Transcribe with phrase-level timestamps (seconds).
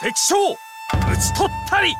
[0.00, 1.94] 敵将討ち取ったり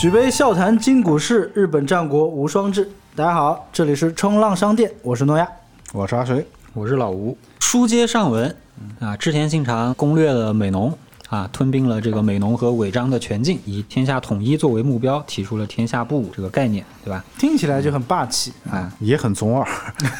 [0.00, 2.88] 举杯笑谈今古事，日本战国无双志。
[3.16, 5.48] 大家好，这里是冲浪商店，我是诺亚。
[5.92, 7.36] 我是阿水，我是老吴。
[7.58, 8.56] 书接上文
[9.00, 10.96] 啊，织田信长攻略了美浓
[11.33, 17.25] 啊，吞并了这个美浓和尾张的全境，以天下统一作为目标，提出了天下布武这个概念，对吧？
[17.39, 18.53] 听起来就很霸气。
[18.69, 19.67] 啊，也很中二。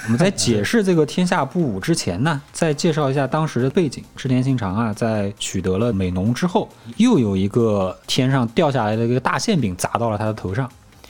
[0.05, 4.03] 我们在解释这个天下布武之前呢，再介绍一下当时的背景。
[4.15, 6.67] 织田信长啊，在取得了美浓之后，
[6.97, 10.65] 又有一个天上掉下来的一个大馅饼砸到了他的头上。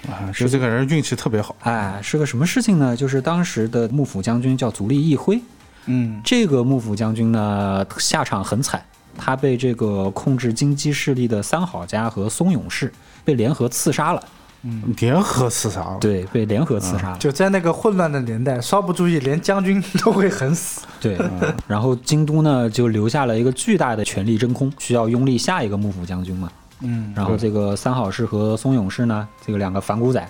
[0.10, 1.56] 啊，是这个人运气特别好。
[1.62, 2.94] 哎，是个什么事情呢？
[2.94, 5.40] 就是当时的幕府将军叫足利义辉，
[5.86, 8.84] 嗯，这个幕府将军呢，下场很惨，
[9.18, 12.92] 他被这个控制京畿势力的三好家和松永氏
[13.24, 14.24] 被联合刺杀了。
[14.66, 17.18] 嗯联合刺杀了，对，被联合刺杀了。
[17.18, 20.80] 就在那个混乱的年代，稍不注意，连将军都会很死。
[21.02, 21.20] 对，
[21.68, 26.50] 然后京都呢就留下了一个巨大的权力真空，需要拥立下一个幕府将军嘛。
[26.80, 30.26] 嗯，然后这个三好氏和松永氏呢，这个两个反骨仔，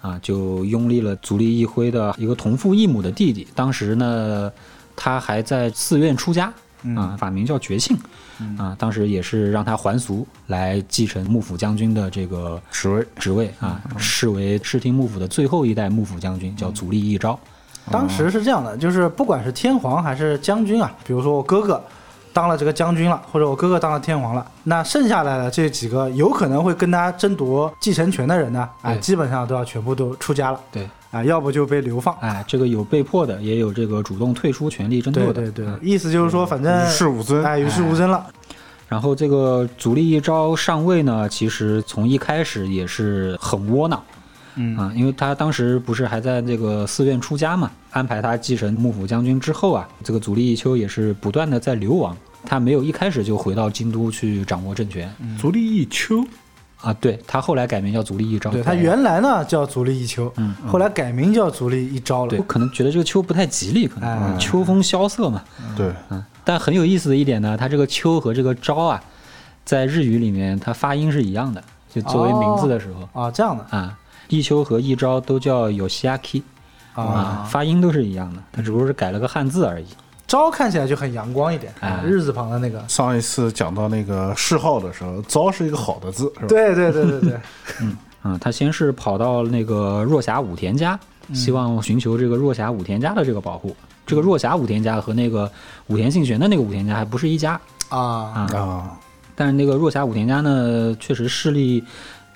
[0.00, 3.48] 啊，就拥立了足利义辉的一个同父异母的弟弟。
[3.52, 4.48] 当时呢，
[4.94, 6.52] 他还在寺院出家，
[6.96, 7.98] 啊，法名叫觉庆，
[8.58, 17.38] 啊，当时也是让他还俗来继承幕府将军的这个职位职位啊，视为室町幕府的最后一代幕府将军，叫足利义昭。
[17.90, 21.82] 当时是这样的，就是不管是天皇还是将军啊，比如说我哥哥
[22.32, 32.12] 当了这个将军了，或者我哥哥当了天皇了，那剩下来的这几个有可能会跟他争夺继承权的人呢，啊，基本上都要全部都出家了，对，啊，要不就被流放。
[32.16, 35.34] 哎，这个有被迫的，也有这个主动退出权力争夺的。
[35.34, 37.44] 对对对嗯，意思就是说，反正与世无争。
[37.44, 38.26] 哎与世无争了。
[38.88, 44.02] 然后这个足利义昭上位呢，其实从一开始也是很窝囊。
[44.54, 52.14] 嗯啊，因为他当时不是还在这个寺院出家嘛，安排他继承幕府将军之后啊，这个足利义秋也是不断的在流亡，
[52.44, 56.22] 他没有一开始就回到京都去掌握政权、足利义秋，
[56.82, 62.40] 啊，对他后来改名叫足利义昭，对他原来呢叫足利义秋，嗯后来改名叫足利义昭了对。
[62.40, 65.42] 可能觉得这个秋不太吉利，可能、哎秋风萧瑟嘛，
[65.76, 69.02] 对，嗯，但很有意思的一点呢，它这个秋和这个昭啊，
[69.64, 73.96] 在日语里面它发音是一样的，就作为名字的时候、啊，这样的啊，
[74.28, 76.42] 一秋和一昭都叫 Yoshiaki
[76.94, 79.86] 啊，啊，发音都是一样的，它只不过是改了个汉字而已。
[80.32, 82.82] 昭看起来就很阳光一点，哎日字旁的那个。
[82.88, 86.46] 上一次讲到那个谥号的时候，昭是一个好的字，是吧？
[86.48, 87.40] 对对对对对，
[88.24, 90.98] 嗯，他先是跑到那个若狭武田家，
[91.34, 93.76] 希望寻求这个若狭武田家的这个保护。
[94.06, 95.52] 这个若狭武田家和那个
[95.88, 97.60] 武田信玄的那个武田家还不是一家，
[97.90, 98.98] 啊，啊，
[99.34, 101.84] 但是那个若狭武田家呢，确实势力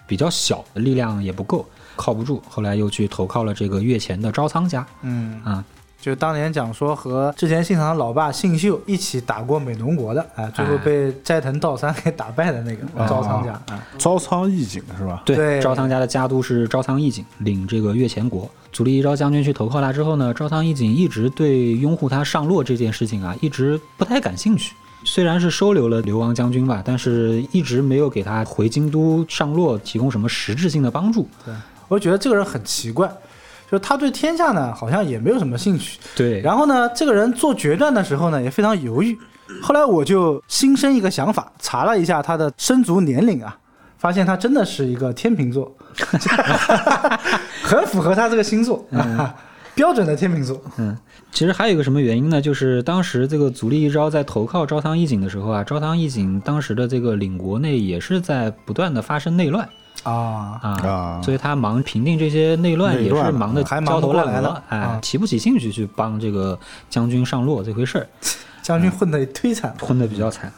[0.06, 2.42] 比较小，力量也不够，靠不住。
[2.46, 5.64] 后来又去投靠了这个越前的招仓家嗯，啊，
[6.06, 15.20] 就当年讲说和之前信长的老爸信秀一起打过美浓国的，哎，最后被斋藤道三给打败的那个啊招仓家，哎，招仓义景是吧？
[15.26, 18.48] 对，对招仓家的家督是招仓义景，领这个越前国。
[18.70, 24.76] 足利义昭将军去投靠他之后呢，招仓义景一直对拥护他上洛这件事情啊，一直不太感兴趣。
[25.02, 31.28] 虽然是收留了流亡将军吧，但是一直没有给他回京都上洛提供什么实质性的帮助。
[31.44, 31.52] 对
[31.88, 33.08] 我觉得这个人很奇怪，
[33.70, 39.16] 就是他对天下呢好像也没有什么兴趣，对然后呢，这个人做决断的时候呢也非常犹豫。
[39.62, 43.56] 后来我就心生一个想法，查了一下他的生卒年龄啊，
[43.96, 45.72] 发现他真的是一个天秤座，
[47.62, 48.84] 很符合他这个星座，
[49.74, 50.60] 标准的天秤座。
[50.78, 50.96] 嗯，
[51.30, 52.40] 其实还有一个什么原因呢？
[52.40, 59.68] 就是当时这个足利义昭在投靠招仓义景的时候啊，招仓义景当时的这个领国内也是在不断的发生内乱
[60.12, 66.58] 啊，啊，啊所以他忙平定这些内乱也是忙得还忙不焦头烂额过来了，哎啊，提不起兴趣去帮这个
[66.88, 68.06] 将军上洛这回事儿，
[68.62, 69.74] 将军混得也忒惨。
[69.80, 70.52] 混得比较惨。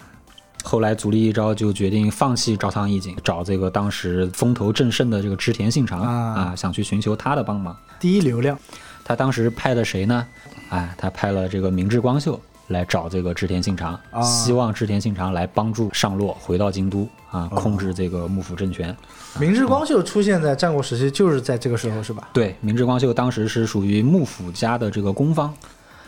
[0.65, 6.11] 后来足利义昭就决定放弃招仓义景，找这个当时风头正盛的这个织田信长啊
[6.41, 7.75] 啊，想去寻求他的帮忙。
[7.99, 8.59] 第一流量，
[9.05, 10.27] 他当时派的谁呢？
[10.71, 18.97] 哎，他派了这个明智光秀来找这个织田信长，啊希望织田信长来帮助上洛回到京都啊，控制这个幕府政权。
[19.39, 22.29] 明智光秀出现在战国时期就是在这个时候是吧？
[22.33, 25.53] 对，明智光秀当时是属于幕府家的这个公方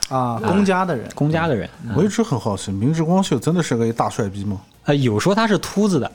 [0.09, 4.61] 啊，公家的人，公家的人，我一直很好奇，明智光秀真的是个大帅逼吗？
[4.85, 6.11] 呃，有说他是秃子的，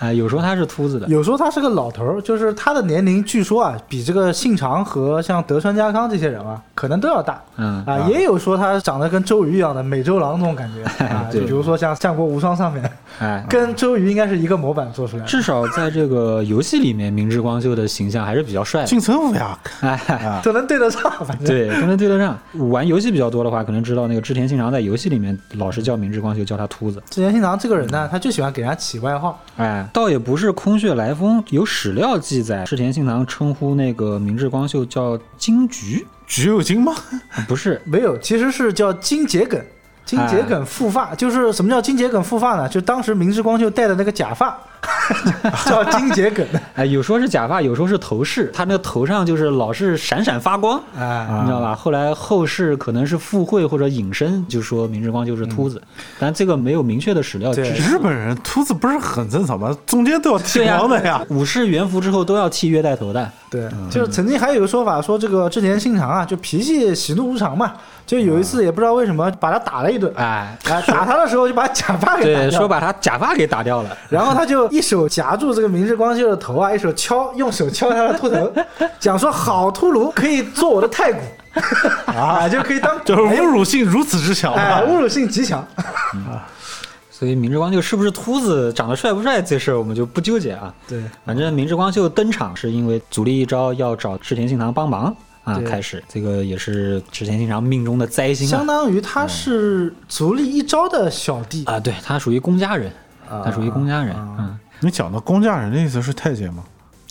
[0.00, 7.40] 啊、有说他是秃子的，有时候他是个老头儿，就是他的年龄据说啊，比这个信长和像德川家康这些人啊可能都要大。
[7.56, 15.28] 嗯啊，也有说他长得跟周瑜一样的美周郎那种感觉 啊，就比如说像《战国无双》上面，哎， 跟周瑜应该是一个模板做出来的。
[15.28, 18.86] 至少在这个游戏里面，明智光秀的形象还是比较帅的。
[18.86, 22.38] 金城武呀， 哎，都能对得上，反正对，都能对得上。
[22.70, 27.02] 玩游戏比较多的话，可能知道那个织田信长在游戏里面老是叫明智光秀叫他秃子。
[27.10, 36.94] 织田信长这个人呢，他就喜欢给人家起外号，哎，倒也不是空穴来风，有史料记载，织田信长称呼那个明智光秀叫金菊，橘右京吗？
[37.48, 39.60] 不是，没有，其实是叫金桔梗。
[40.04, 42.68] 金桔梗复发，就是什么叫金桔梗复发呢？
[42.68, 44.58] 就当时明智光秀戴的那个假发，
[45.66, 46.46] 叫金桔梗。
[46.74, 50.80] 哎，有说是假发，有说是头饰，他那个头上就是老是闪闪发光。
[50.98, 51.74] 哎，你知道吧？
[51.74, 55.80] 后来后世可能是附会或者引申，就说明日光就是秃子，
[56.18, 57.90] 但这个没有明确的史料支对持。
[57.90, 59.76] 日本人秃子不是很正常吗？
[59.86, 61.22] 中间都要剃光的呀。
[61.28, 63.30] 武士元服之后都要剃月带头的。
[63.50, 67.72] 对，就是曾经还有一个说法，说这个织田信长啊，就脾气喜怒无常嘛，
[68.06, 72.50] 就有一次也不知道为什么把他打了一顿，哎，哎，打他的时候就把假发给打对，掉了。
[72.52, 73.90] 说把他假发给打掉了。
[74.08, 78.52] 然后他就一手夹住这个明日光秀的头啊，一手敲，用手敲他的秃头，
[78.98, 81.20] 讲说好秃噜可以做我的太鼓
[82.06, 84.54] 啊，就可以当 就是侮辱性如此之强！
[84.54, 85.66] 侮辱性极强。
[87.10, 90.72] 所以明智光秀是不是秃子、长得帅不帅这事儿我们就不纠结啊。
[90.88, 95.14] 对，反正明智光秀登场是因为足利一招要找织田信长帮忙
[95.44, 98.64] 啊，开始这个也是织田信长命中的灾星相啊。
[98.66, 102.94] 当于他是足利一招的小弟啊，对他属于公家人，啊
[103.44, 106.64] 他属于公家人，啊嗯，你讲的公家人的意思是太监吗？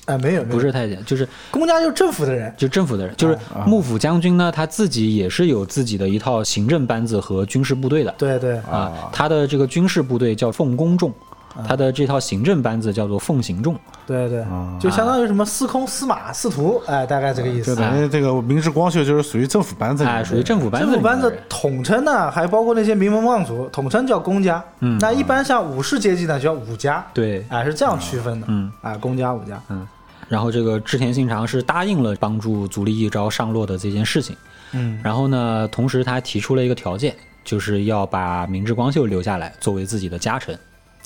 [0.06, 2.52] 啊，没有，不是太监，就是公家就是政府的人。
[2.58, 8.12] 就政府的人，就是啊幕府将军呢，他自己也是有自己的一套行政班子和军事部队的。
[8.18, 13.76] 对对，啊，他的这个军事部队叫奉公众，啊他的这套行政班子叫做奉行众。
[14.06, 17.76] 对对啊，就相当于什么司空、司马、司徒，哎，大概这个意思。
[17.76, 21.38] 就等于这个明治光秀就是属于政府班子哎，属于政府班子政府班子。
[21.48, 24.64] 统称呢，还包括那些名门望族，统称叫公家。
[24.80, 27.06] 嗯那一般像武士阶级呢，叫武家。
[27.14, 28.48] 对，哎，是这样区分的。
[28.50, 29.62] 嗯，哎，公家、武家。
[29.70, 29.88] 嗯
[30.28, 34.36] 然后这个织田信长是答应了帮助足利义昭上洛的这件事情。
[34.74, 40.56] 嗯，然后呢，同时他还提出了一个条件，就是要把明治光秀留下来作为自己的家臣。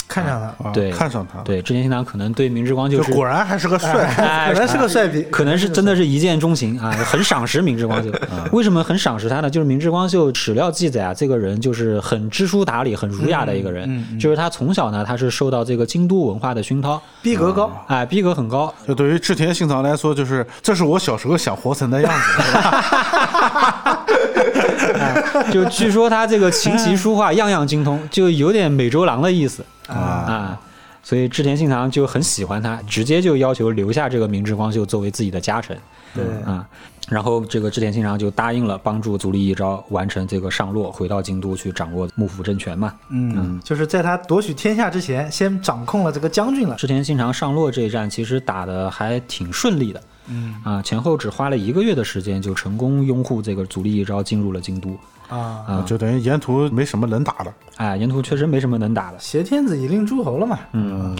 [0.07, 4.05] 看上他，啊对看上他，对，织田信长可能对明智光秀就是果然还是个帅。
[4.17, 8.11] 哎可能是个帅逼，可能是真的是一见钟情啊，很赏识明智光秀。
[8.51, 9.49] 为什么很赏识他呢？
[9.49, 14.19] 就是明智光秀史料记载啊，这个人就是很知书达理、很儒雅的一个人。
[14.19, 17.71] 就是他从小呢，他是受到这个京都文化的熏陶，逼格高。
[17.87, 18.73] 哎，逼格很高。
[18.87, 22.43] 就对于织田信长来说，就是这是我小时候想活成的样子，
[24.43, 24.99] 是吧？
[24.99, 30.59] 哎，就据说他这个琴棋书画样样精通，就有点美洲郎的意思啊，啊。
[31.05, 35.77] 所以织田信长就很喜欢他，直接就要求留下这个明智光秀作为自己的家臣
[36.15, 36.65] 对，啊。
[37.09, 42.93] 然后这个织田信长就答应了帮助足利义昭完成这个上洛，回到京都去掌握幕府政权嘛。
[43.09, 46.75] 嗯，就是在他夺取天下之前，先掌控了这个将军了。
[46.75, 54.97] 织田信长上洛这一战其实打得还挺顺利的，嗯啊，前后只花了一个月的时间就成功拥护这个足利义昭进入了京都。
[55.29, 59.17] 啊，啊，就等于沿途没什么能打的，哎，沿途确实没什么能打的。
[59.19, 61.17] 挟天子以令诸侯了嘛，嗯，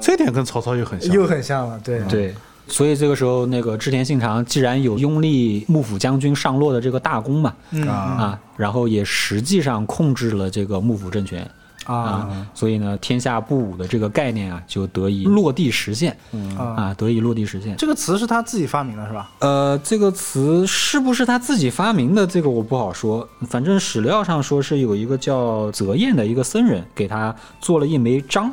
[0.00, 1.12] 这点跟曹操又很像。
[1.12, 1.80] 又很像了。
[1.82, 2.34] 对，对。
[2.70, 11.50] 所以这个时候，那个织田信长既然有拥立幕府将军上洛的这个大功嘛，嗯啊啊，然后也实际上控制了这个幕府政权
[11.88, 16.16] 啊啊，所以呢，天下不武的这个概念啊，就得以落地实现
[16.56, 17.76] 啊，啊，得以落地实现。
[17.76, 19.30] 这个词是他自己发明的，是吧？
[19.40, 22.26] 呃，这个词是不是他自己发明的？
[22.26, 23.26] 这个我不好说。
[23.48, 28.52] 反正史料上说是有一个叫泽彦的一个僧人给他做了一枚章，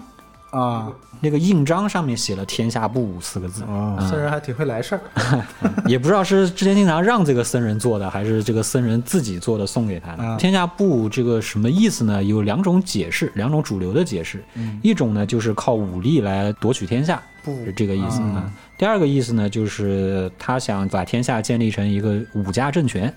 [0.52, 0.88] 啊，
[1.26, 5.02] 那个印章上面写了“天下不武”四个字，啊，僧人还挺会来事儿。
[5.90, 10.24] 也不知道是织田信长让这个僧人做的，还是这个僧人自己做的送给他的。
[10.24, 12.24] 啊天下不武这个什么意思呢？
[12.24, 14.44] 有两种解释，两种主流的解释。
[14.84, 18.52] 一种呢就是靠武力来夺取天下，不是这个意思啊。
[18.78, 23.12] 第二个意思呢，就是他想把天下建立成一个武家政权，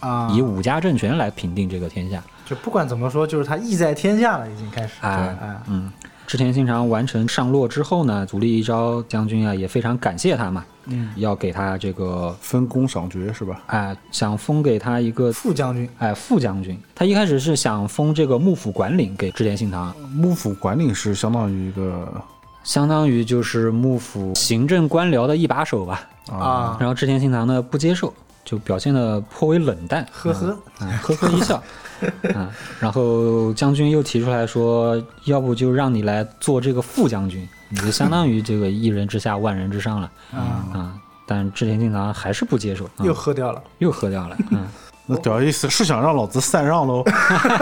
[0.00, 2.22] 啊，以武家政权来平定这个天下。
[2.44, 4.94] 就不管怎么说，就是他意在天下了，已经开始。
[5.00, 5.90] 哎哎，嗯，
[6.32, 13.60] 织田信长完成上洛之后呢，足利义昭将军啊也非常感谢他嘛，嗯，要给他这个分功赏爵是吧？
[13.66, 16.80] 哎，想封给他一个副将军哎副将军。
[16.94, 22.10] 他一开始是想封这个幕府管领给织田信长，幕府管理是相当于一个
[22.64, 26.08] 相当于就是幕府行政官僚的一把手吧。
[26.30, 28.10] 啊，然后织田信长呢不接受，
[28.42, 31.62] 就表现的颇为冷淡，呵呵，啊，呵呵一笑，
[32.34, 40.38] 啊，然后将军又提出来说，要不就让你来做这个副将军，你就相当于这个一人之下万人之上了啊
[40.72, 40.94] 啊。
[41.24, 43.62] 但织田信长还是不接受，啊又喝掉了。
[43.78, 44.36] 又喝掉了。
[44.50, 44.66] 嗯，
[45.06, 47.02] 那屌意思是想让老子禅让喽？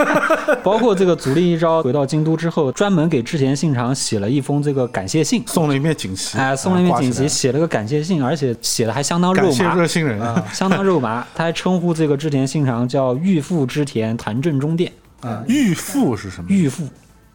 [0.63, 10.21] 包括这个足利一招回到京都之后，专门给织田信长写了一封这个感谢信，送了一面锦旗，哎，送了一面锦旗，写了个感谢信，而且写的还相当肉感谢麻，热心人。
[10.53, 11.25] 相当肉麻。
[11.33, 16.45] 他还称呼这个织田信长叫御父织田谭正中殿啊，御父是什么？
[16.47, 16.87] 御父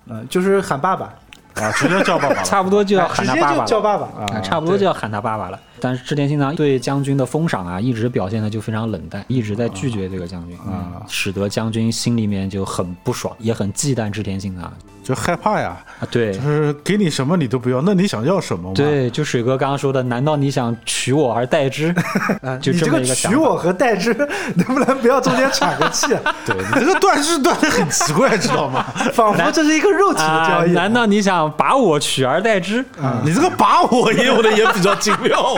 [0.06, 1.06] 嗯，就是喊爸爸，
[1.54, 2.42] 啊，直接叫爸爸。
[2.46, 3.64] 差不多就要喊他爸爸了。
[3.64, 4.06] 叫爸爸。
[4.22, 5.58] 啊，差不多就要喊他爸爸了。
[5.80, 14.72] 但是织田信长对将军的封赏啊，一直表现的就非常冷淡，一直在拒绝这个将军，啊，使得将军心里面就很不爽，也很忌惮织田信长
[15.06, 16.02] 就害怕呀，啊。
[16.10, 21.94] 对就是给你什么你都不要，那你想要什么嘛？，对，就水哥刚刚说的，难道你想取我而代之？
[22.42, 24.12] 啊， 就这你这个么一个想法取我和代之，
[24.56, 26.34] 能不能不要中间喘个气啊？
[26.44, 28.84] 对你这个断句断的很奇怪，知道吗？
[29.14, 30.72] 仿佛这是一个肉体的啊交易。
[30.72, 32.84] 难道你想把我取而代之？
[33.24, 35.56] 你这个把我也用的也比较精妙。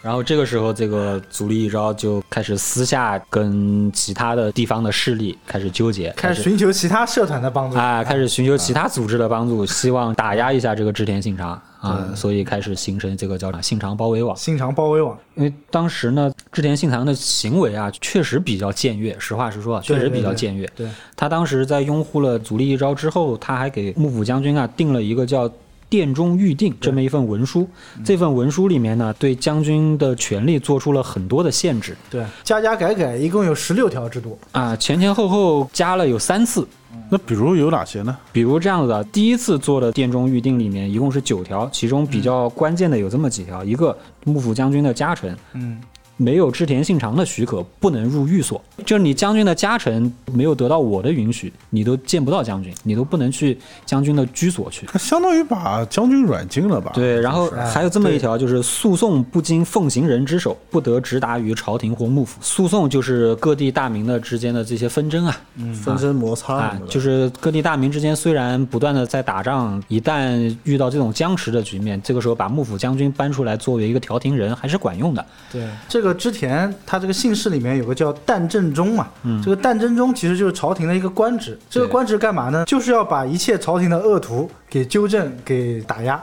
[0.00, 7.76] 然后这个时候，这个足利义昭就开始私下跟其他的地方的势力开始纠结，开始寻求其他社团的帮助。
[7.76, 14.36] 啊，开始寻求其他组织的帮助，希望打压一下这个织田信长啊，所以开始形成这个叫信长包围网。
[14.36, 19.18] 信长包围网，因为当时呢，织田信长的行为啊，确实比较僭越。
[19.18, 20.64] 实话实说，确实比较僭越。
[20.76, 25.50] 对，他当时在拥护了足利义昭之后，他还给幕府将军啊定了一个叫。
[25.88, 27.68] 殿中预定这么一份文书，
[28.04, 31.96] 这份文书里面呢，对将军的权力做出了很多的限制。
[32.10, 34.38] 对，加加改改，一共有十六条制度。
[34.52, 36.66] 啊，前前后后加了有三次，
[37.10, 38.16] 那比如有哪些呢？
[38.32, 45.80] 比如这样子的，第一次做的殿中预定里面一共是九条，其中比较关键的有这么几条：一个幕府将军的加成嗯，
[46.18, 53.56] 没有织田信长的许可不能入寓所，就是你将军的家臣没有得到我的允许，你都见不到将军，你都不能去
[53.86, 54.84] 将军的居所去。
[54.86, 56.90] 他相当于把将军软禁了吧？
[56.92, 62.38] 对，然后哎还有这么一条，就是诉讼不经奉行人之手，不得直达于朝廷或幕府。
[62.42, 65.40] 诉讼就是各地大名的之间的这些纷争啊，
[65.84, 75.24] 纷争摩擦啊就是各地大名之间虽然不断的在打仗，一旦遇到这种僵持的局面，这个时候把幕府将军搬出来作为一个调停人还是管用的。
[75.52, 79.08] 对，这个织田他这个姓氏里面有个叫旦正中嘛，
[79.42, 81.58] 这个旦正中其实就是朝廷的一个官职。
[81.68, 82.64] 这个官职干嘛呢？
[82.66, 86.22] 就是要把一切朝廷的恶徒给纠正、给打压，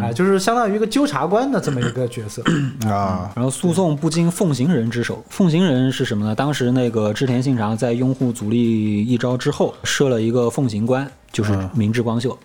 [0.00, 2.42] 哎、就是相当于一个纠察官的这么一个角色。
[2.88, 6.34] 啊，然后诉讼不经奉行人之手，奉行人是什么呢？
[6.34, 12.36] 当时那个织田信长在拥护足利义昭之后，设了一个奉行官，就是明智光秀。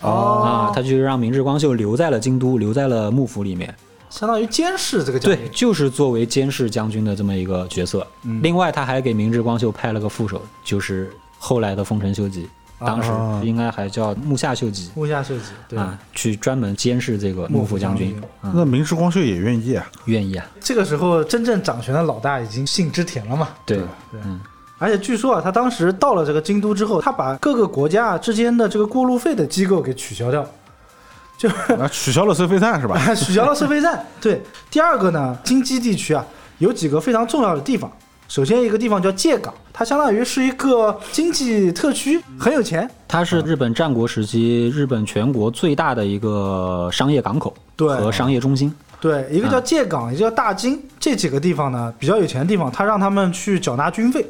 [0.00, 3.74] 哦啊，他就是让明智光秀留在了京都，留在了幕府里面。
[4.10, 5.44] 相当于监视这个将军。
[5.44, 5.48] 对，。
[5.50, 8.06] 就是作为监视将军的这么一个角色。
[8.42, 12.48] 另外，他还给明智光秀派了个副手，就是后来的丰臣秀吉，
[12.78, 13.40] 当时啊。
[13.44, 14.90] 应该还叫木下秀吉。
[14.94, 18.20] 木下秀吉，对，啊，去专门监视这个幕府将军。
[18.40, 19.90] 那明智光秀也愿意啊。
[20.06, 23.48] 愿意啊，这个时候真正掌权的老大已经姓织田了嘛。
[23.64, 23.80] 对，
[24.78, 30.46] 而且据说啊，他当时到了这个京都之后，他把各个国家之间的这个过路费的机构给取消掉，
[31.38, 32.98] 就啊，取消了收费站是吧？
[33.14, 34.04] 取消了收费站。
[34.20, 36.26] 对，第二个呢，京畿地区啊
[36.58, 37.90] 有几个非常重要的地方。
[38.26, 42.90] 首先一个地方叫界港，它相当于是一个经济特区，很有钱。
[43.06, 48.70] 它是日本战国时期日本全国最大的一个商业港口对和商业中心。
[49.00, 54.26] 对，一个叫界港，一个叫大京，这几个地方呢比较有钱的地方，他让他们去缴纳军费，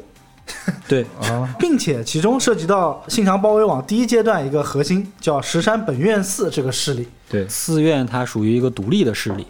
[0.87, 1.05] 对。
[1.21, 7.07] 啊，并且其中涉及到信长包围网第一阶段一个核心叫石山本院寺这个势力。
[7.29, 9.45] 对，寺院它属于一个独立的势力，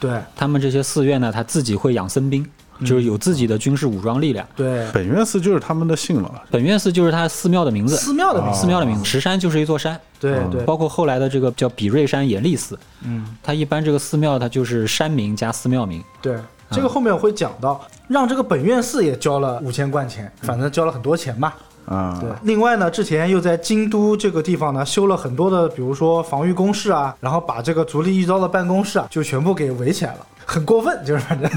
[0.00, 0.10] 对。
[0.34, 2.46] 他们这些寺院呢，他自己会养僧兵，
[2.86, 4.46] 就是有自己的军事武装力量。
[4.56, 6.42] 对，本院寺就是他们的姓了。
[6.50, 8.60] 本院寺就是他寺庙的名字，寺庙的名字。
[8.60, 9.04] 寺庙的名字。
[9.04, 16.02] 石山就是一座山，对对，包括后来的这个叫比瑞山严立寺，嗯，它一般这个寺庙它就是山名加寺庙名。
[16.22, 16.38] 对，
[16.70, 21.56] 这个后面我会讲到，让这个本院寺也交了五千贯钱，反正交了很多钱吧。
[21.86, 31.50] 啊，对，另外呢，之前又在京都这个地方呢修了很多的，比如说防御工事啊，然后把这个足利义昭的办公室啊就全部给围起来了，很过分，就是反正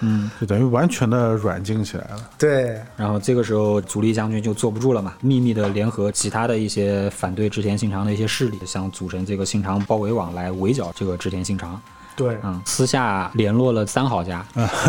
[0.00, 2.30] 嗯就等于完全的软禁起来了。
[2.38, 11.78] 对然后这个时候，足利将军就坐不住了嘛，秘密的联合其他的一些反对织田信长的一些势力，想组成这个信长包围网来围剿这个织田信长。
[12.20, 14.44] 对，嗯，私下联络了三好家，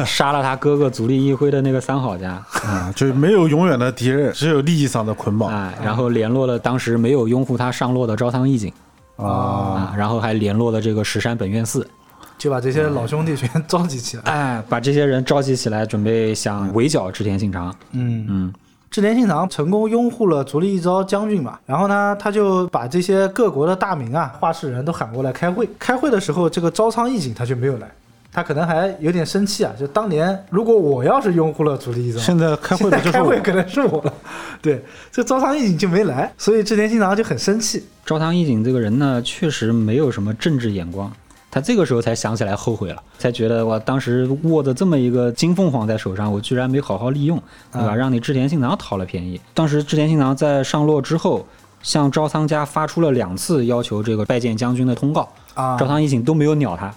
[0.06, 2.32] 杀了他哥哥足利义辉的那个三好家，
[2.66, 8.74] 啊，就没有永远的敌人，只有利益上的捆绑哎，然后联络了当时没有拥护他上洛的朝仓义景
[9.16, 9.26] 啊。
[9.26, 11.88] 啊，然后还联络了这个石山本院寺，
[12.38, 14.24] 就把这些老兄弟全召集起来。
[14.24, 17.74] 哎，把这些人召集起来，准备想围剿织田信长。
[17.92, 18.54] 嗯，嗯，
[18.92, 25.66] 织田信长成功拥护了足利义昭将军嘛，然后呢，他就把这些各国的大名啊、话事人都喊过来开会。
[25.80, 27.90] 开会的时候，这个朝仓义景他却没有来，
[28.34, 29.72] 他可能还有点生气啊。
[29.80, 33.24] 就当年如果我要是拥护了足利义昭，现在开会的就是我。
[33.24, 34.14] 开会可能是我了。
[34.62, 37.86] 对，这朝仓义景就没来，所以织田信长就很生气。
[38.06, 41.10] 朝仓义景这个人呢，确实没有什么政治眼光。
[41.52, 47.38] 他这个时候才想起来后悔了，才觉得我当时握着这么一个金凤凰在手上，我居然没好好利用，
[47.72, 47.90] 对吧？
[47.90, 49.40] 啊让你织田信长讨了便宜。
[49.54, 51.46] 当时织田信长在上洛之后，
[51.84, 56.94] 向朝仓家发出了两次要求这个拜见将军的通告，啊朝仓义景都没有鸟他。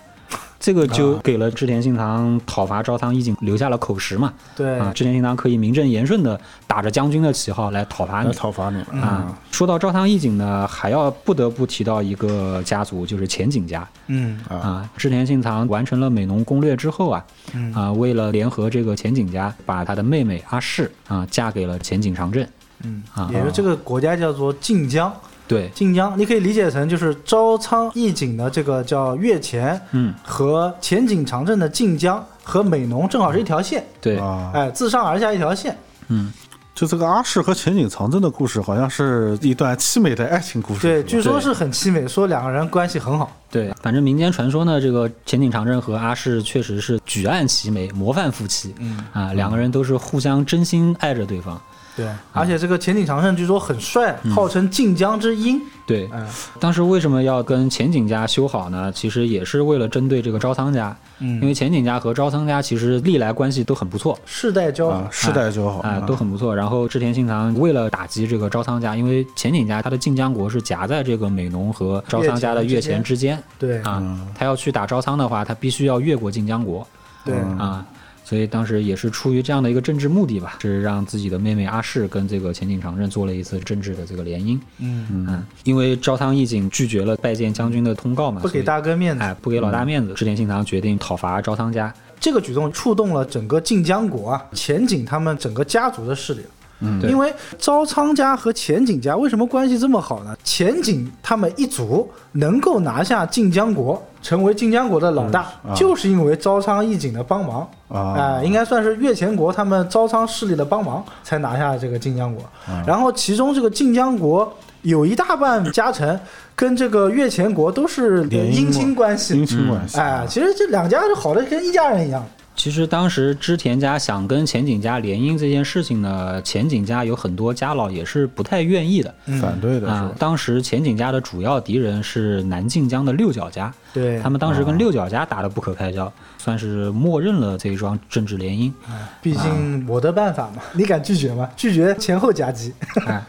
[0.65, 14.57] 这个就给了织田信长讨伐朝仓义景留下了口实嘛，对，啊，织田信长可以名正言顺的打着将军的旗号来讨伐你，讨伐你了啊，说到朝仓义景呢，还要不得不提到一个家族，就是前景家嗯啊！
[14.57, 14.91] 啊。
[14.97, 22.43] 织田信长完成了美浓攻略之后啊，嗯啊，为了联合这个前景家，把他的妹妹阿市啊嫁给了前景长政。
[22.85, 25.13] 嗯啊，也就这个国家叫做晋江。
[25.47, 35.77] 对，晋江，你可以理解成就是招仓义景的这个叫越前嗯，和前景长政的晋江和美浓正好是一条线，对，啊，哎，自上而下一条线。
[36.09, 36.33] 嗯，
[36.75, 40.81] 就这个阿市和前景长征的故事，好像是一段凄美的爱情故事。
[40.81, 43.31] 对，据说是很凄美，说两个人关系很好。
[43.51, 48.75] 对，反正民间传说呢，这个前景长政和阿市确实是举案齐眉，模范夫妻。
[48.79, 51.61] 嗯，啊，两个人都是互相真心爱着对方。
[51.97, 55.61] 对，而且这个前景长胜据说很帅，号称晋江之鹰。
[55.87, 56.27] 对，哎，
[56.59, 58.91] 当时为什么要跟前景家修好呢？
[58.91, 64.19] 其实也是为了针对这个招仓家，嗯因为前景家和招仓家其实历来关系都很不错。
[64.25, 65.09] 世代交好啊，。
[65.11, 66.57] 世代交好啊、都很不错。
[66.57, 76.85] 然后织田信长为了打击这个招仓家，因为前景家他的晋江国是夹在这个美浓和招仓家的越前之间对啊，嗯他要去打招仓的话，他必须要越过晋江国
[77.25, 77.87] 对，嗯啊。
[78.25, 84.59] 所以当时也是出于这样的一个政治目的吧，是让自己的妹妹阿市跟这个前景长任做了一次政治的这个联姻。
[84.79, 89.23] 嗯，嗯，因为朝仓义景拒绝了拜见将军的通告嘛，不给大哥面子。
[89.23, 91.93] 哎不给老大面子，织田信长决定讨伐朝仓家。
[92.19, 96.41] 这个举动触动了整个晋江国啊，前景他们整个家族的势力。
[96.85, 100.37] 嗯因为招仓家和前景家为什么关系这么好呢？
[100.45, 107.69] 前景他们一族能够拿下晋江国，成为晋江国的老大，嗯啊就是因为招仓义景的帮忙。
[107.89, 112.43] 啊哎、应该算是越前国他们招仓势力的帮忙，才拿下这个晋江国。
[112.67, 116.19] 啊然后其中这个晋江国有一大半家臣
[116.57, 119.47] 跟这个越前国都是姻姻亲关系姻。
[119.47, 119.99] 亲关系。
[119.99, 122.25] 哎，其实这两家就好的跟一家人一样。
[122.57, 129.15] 其实当时织田家想跟前景家联姻这件事情呢，前景家有很多家老也是不太愿意的。
[129.27, 129.41] 嗯。
[129.41, 138.73] 反对的当时前景家的主要敌人是南靖江的六角家，对，他们当时跟六角家打得不可开交，算是默认了这一桩政治联姻。
[139.21, 141.49] 毕竟我的办法嘛，你敢拒绝吗？
[141.57, 142.73] 拒绝前后夹击。
[143.07, 143.23] 哎，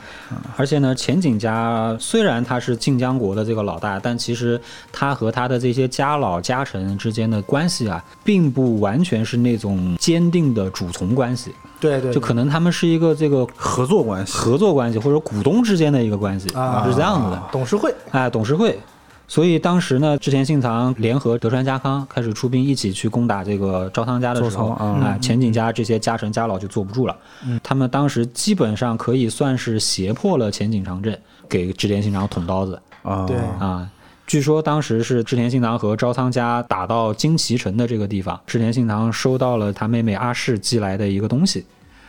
[0.56, 4.60] 而且呢，前景家虽然他是靖江国的这个老大，但其实
[4.92, 14.34] 他和他的这些家老家臣之间的关系啊，并不完全是那种坚定的主从关系，对对，就可能他们是一个这个合作关系。
[14.34, 17.44] 合作关系或者股东之间的一个关系，啊是这样子的。
[17.52, 17.94] 董事会。
[18.12, 18.80] 哎，董事会。
[19.28, 27.18] 所以当时呢，织田信长联合德川家康开始出兵一起去攻打这个朝仓家的时候，啊、前景家这些家臣家老就坐不住了。
[27.44, 31.18] 嗯他们当时基本上可以算是胁迫了前景长政，
[31.50, 33.90] 给织田信长捅刀子啊，对啊。
[34.28, 41.66] 据说当时是织田信长和朝仓家打到金崎城的这个地方，织田信长收到了他妹妹阿市寄来的一个东西，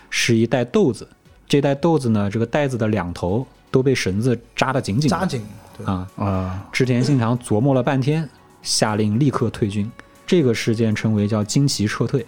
[0.09, 1.07] 是一袋豆子。
[1.46, 5.44] 这袋豆子呢，这个袋子的两头都被绳子扎得紧紧的扎紧，
[5.85, 6.09] 啊。
[6.16, 8.29] 啊，织田信长琢磨了半天，
[8.62, 9.90] 下令立刻退军。
[10.26, 12.26] 这个事件称为叫金崎撤退。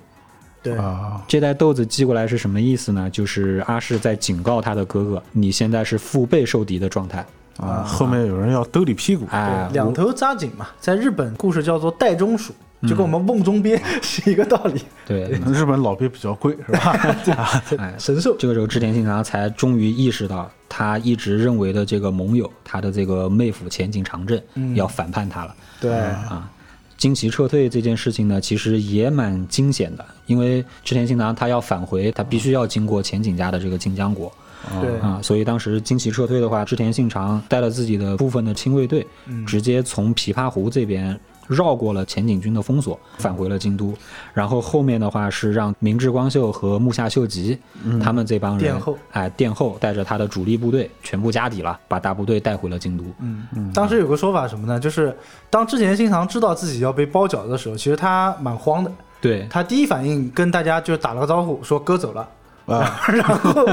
[0.62, 3.09] 对，啊，这袋豆子寄过来是什么意思呢？
[3.11, 7.24] 就是阿市在警告他的哥哥，你现在是腹背受敌的状态。
[7.59, 9.27] 啊，后面有人要兜你屁股。
[9.73, 14.81] 两头扎紧嘛，在日本故事叫做袋中鼠，嗯就跟我们瓮中鳖是一个道理。
[15.05, 16.92] 对，日本老鳖比较贵，是吧？
[17.79, 25.55] 哎，神兽，这个时候织田信长才终于意识到，他一直认为的这个盟友，他的这个妹夫前景长政嗯要反叛他了。
[25.81, 26.49] 对，啊，
[26.97, 34.33] 金崎撤退这件事情呢，其实也蛮惊险的，因为织田信长他要返回，他必须要经过前景家的这个晋江国
[34.81, 41.18] 对，啊，所以当时金崎撤退的话，织田信长带了自己的部分的亲卫队，嗯直接从琵琶湖这边。
[41.49, 43.94] 绕过了前景军的封锁，返回了京都。
[44.35, 47.59] 然后后面的话是让明智光秀和木下秀吉、
[48.03, 53.05] 他们这帮人殿后，哎，殿后带着他的主力部队全部加底了，把大部队带回了京都。
[53.21, 54.79] 嗯，当时有个说法什么呢？
[54.79, 55.16] 就是
[55.49, 58.92] 当织田信长知道自己要被包饺子的时候，其实他蛮慌的。
[59.18, 62.29] 对，他第一反应跟大家就打了个招呼，说哥走了。
[62.68, 63.66] 啊， 然后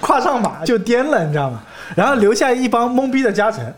[0.00, 1.60] 跨上马 就颠了，你知道吗？
[1.94, 3.72] 然后留下一帮懵逼的家臣。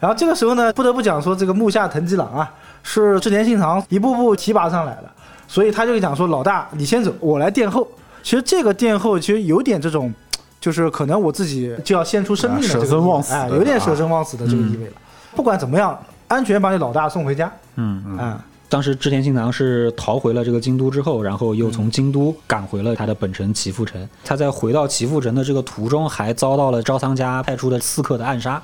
[0.00, 2.50] 然后这个时候呢，不得不讲说这个木下藤吉郎啊，
[2.82, 5.04] 是织田信长一步步提拔上来的，
[5.46, 7.86] 所以他就讲说老大你先走，我来殿后。
[8.22, 10.12] 其实这个殿后其实有点这种，
[10.60, 14.92] 就是可能我自己就要献出生命的这个啊舍生忘死哎，有点舍生忘死的这个意味了。
[15.34, 15.96] 不管怎么样，
[16.28, 17.50] 安全把你老大送回家。
[17.76, 18.40] 嗯，啊，
[18.72, 24.08] 当时织田信长是逃回了这个京都之后，然后又从京都赶回了他的本城岐阜城。
[24.24, 28.62] 他在回到岐阜城的这个途中，还遭到了朝仓家派出的刺客的暗杀。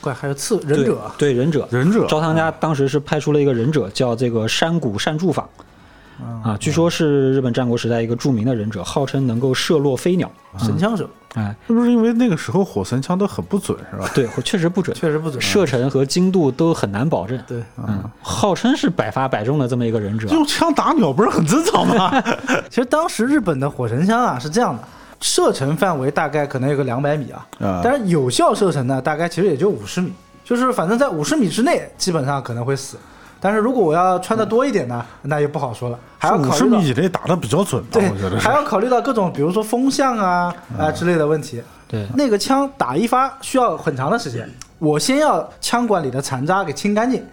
[0.00, 5.46] 怪还有刺忍者啊，对对忍者，忍者朝仓家当时是派出了一个忍者，叫这个山谷善助坊。
[6.44, 10.30] 啊，据说是日本战国时代一个著名的忍者，号称能够射落飞鸟。
[10.58, 14.10] 神枪手哎，是不是因为那个时候火神枪都很不准是吧？
[14.14, 15.40] 对，确实不准，确实不准。
[15.40, 17.38] 射程和精度都很难保证。
[17.46, 20.26] 对，嗯，号称是百发百中的这么一个忍者。
[20.28, 22.10] 用枪打鸟不是很正常吗？
[22.68, 24.82] 其实当时日本的火神枪啊是这样的，
[25.20, 32.96] 射程范围大概可能有个两百米啊，啊但是有效射程呢，大概其实也就五十米，就是反正在五十米之内基本上可能会死。
[33.40, 41.62] 但是如果我要穿的多一点呢，那也不好说了，还要五考虑到十米以内打的比较准吧，对我觉得，还要考虑到各种比如说风向啊啊之类的问题。
[41.88, 44.48] 对，那个枪打一发需要很长的时间，
[44.78, 47.24] 我先要枪管里的残渣给清干净，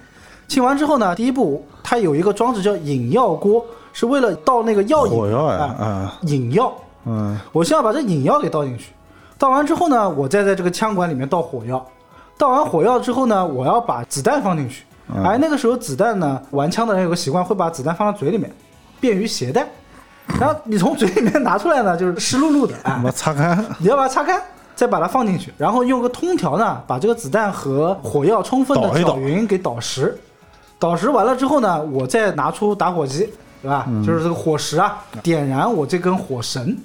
[0.48, 6.74] 清完之后呢，第一步它有一个装置叫引药锅，是为了倒那个药引火药啊引药。
[7.06, 8.94] 嗯，我先要把这引药给倒进去，
[9.38, 11.86] 倒完之后呢，我再在这个枪管里面倒火药，
[12.38, 14.84] 倒完火药之后呢，我要把子弹放进去。
[15.16, 18.52] 嗯而那个时候子弹呢，玩枪的人有个习惯，会把子弹放到嘴里面，
[19.00, 19.68] 便于携带。
[20.40, 24.42] 然后你从嘴里面拿出来呢，就是湿漉漉的啊，我擦干，你要把它擦干，
[24.76, 30.18] 再把它放进去，然后用个通条呢，把这个子弹和火药充分的搅匀，给捣实。
[30.78, 33.30] 捣实完了之后呢，我再拿出打火机，
[33.62, 33.86] 对吧？
[33.88, 36.78] 嗯就是这个火石啊，点燃我这根火绳。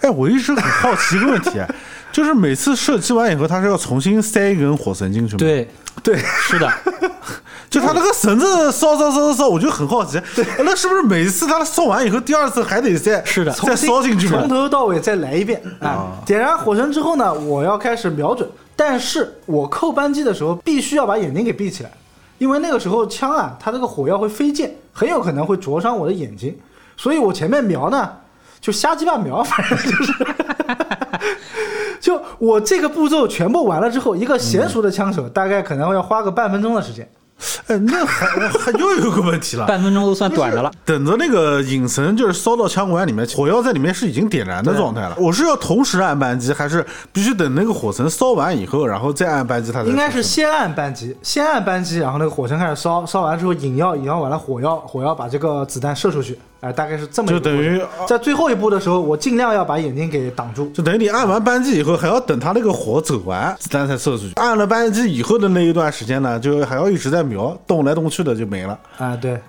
[0.00, 1.60] 哎，我一直很好奇一个问题，
[2.12, 5.68] 就是每次射击完以后，他是要重新塞一根火绳进去吗？，对，
[6.02, 6.70] 对，是的，
[7.70, 10.20] 就他那个绳子烧烧烧烧烧，我就很好奇，
[10.58, 13.52] 那是不是每次他烧完以后，第二次还得再是的。
[13.52, 14.38] 再烧进去吗？
[14.40, 14.48] 从？
[14.48, 15.62] 头到尾再来一遍。
[15.80, 21.90] 啊，点燃火绳之后呢，我要开始瞄准，但是我扣扳机的时候必须要把眼睛给闭起来，
[22.38, 26.58] 因为那个时候枪啊，它这个火药会飞溅，很有可能会灼伤我的眼睛，
[26.96, 28.10] 所以我前面瞄呢
[28.60, 30.14] 就瞎鸡巴瞄，反正就是。
[32.00, 37.08] 就我这个步骤全部完了之后，一个娴熟的枪手大概可能要花个半分钟的时间。
[37.68, 39.64] 哎，那还还 又有个问题了。
[39.64, 40.72] 半分钟都算短的了。
[40.84, 45.14] 等着那个引绳就是烧到枪管里面，火药在里面是已经点燃的状态了。
[45.16, 49.70] 我是要同时按扳机，还是必须等那个火绳烧完以后，然后再按扳机？
[49.70, 60.68] 它才应该是先按扳机，先按扳机，然后那个火绳开始烧，烧完之后引药，引药完了火药，火药把这个子弹射出去，哎、大概是这么一个就等于在最后一步的时候，我尽量要把眼睛给挡住。
[60.70, 64.32] 就等于你按完扳机以后，还要等他那个火走完，子弹才射出去。
[64.34, 68.76] 按了扳机以后的那一段时间呢，就还要一直在瞄，动来动去的就没了。
[68.96, 69.40] 啊，对，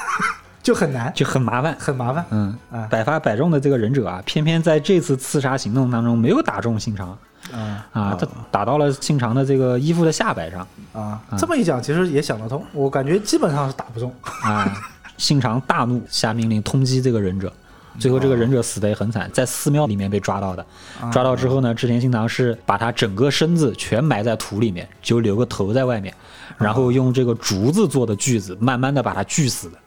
[0.62, 1.74] 就很难，就很麻烦。
[1.80, 2.22] 很麻烦。
[2.28, 7.16] 嗯啊，百发百中的这个忍者啊，偏偏在这次刺杀行动当中没有打中信长
[7.50, 12.62] 啊啊，他打到了信长的这个衣服的下摆上啊，这么一讲，其实也想得通。
[12.74, 14.14] 我感觉基本上是打不中。
[14.42, 14.70] 啊。
[15.22, 17.52] 信长大怒，下命令通缉这个忍者。
[17.96, 20.66] 最后，这个忍者死得也很惨，在寺庙里面被抓到的。
[21.12, 26.12] 抓到之后呢，织田信长是把他整个身子全埋在土里面，就留个头在外面，
[26.58, 29.78] 然后用这个竹子做的锯子，慢慢的把他锯死的，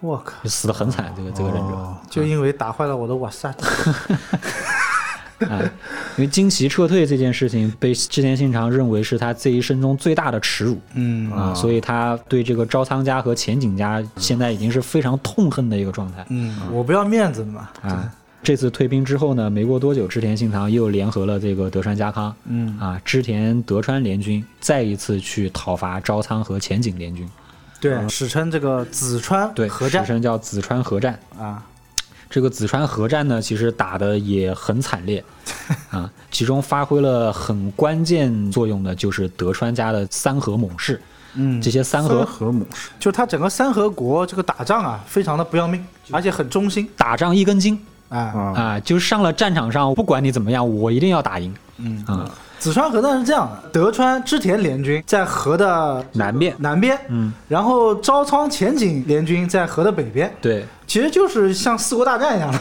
[0.00, 1.12] 我靠，就死得很惨。
[1.14, 1.94] 这个这个忍者。
[2.08, 3.52] 就因为打坏了我的瓦萨。
[5.40, 5.60] 啊，
[6.16, 17.68] 因为惊奇撤退这件事情被织田信长认为是他这一生中最大的耻辱嗯啊，所以他对这个招仓家和前景家现在已经是非常痛恨的一个状态嗯，我不要面子的嘛。
[17.82, 18.12] 啊。
[18.40, 27.28] 这次退兵之后呢，没过多久，织田信长又联合了这个德川家康，嗯啊，织田德川联军再一次去讨伐招仓和前景联军，
[27.80, 29.52] 对，史称这个紫川
[29.90, 31.18] 战史称叫紫川河战。
[31.36, 31.62] 啊。
[32.30, 35.24] 这个紫川河战呢，其实打的也很惨烈，
[35.90, 41.00] 啊，其中发挥了很关键作用的就是德川家的三河猛士，
[41.34, 48.18] 嗯这些三河三河猛士，就是他整个三河国这个打仗啊，非常的不要命，而且很忠心打仗一根筋啊。
[48.18, 52.30] 啊，啊，就是上了战场上，不管你怎么样，我一定要打赢嗯，啊。
[52.58, 62.52] 紫川河战是这样的：德川织田联军在河的南边，南边，嗯，然后招仓前景联军在河的北边，对，其实就是像四国大战一样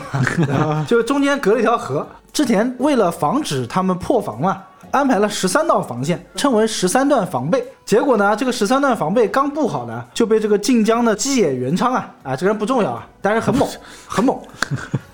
[0.46, 2.06] 的， 就中间隔了一条河。
[2.32, 7.66] 织田为了防止他们破防嘛，安排了十三道防线，称为十三段防备。
[7.84, 13.68] 结果呢，这个十三段防备刚布好呢，就被这个晋江的基野元昌啊，啊，这个人不重要啊，但是很猛，
[14.06, 14.38] 很猛，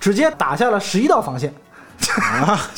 [0.01, 1.53] 直接打下了十一道防线。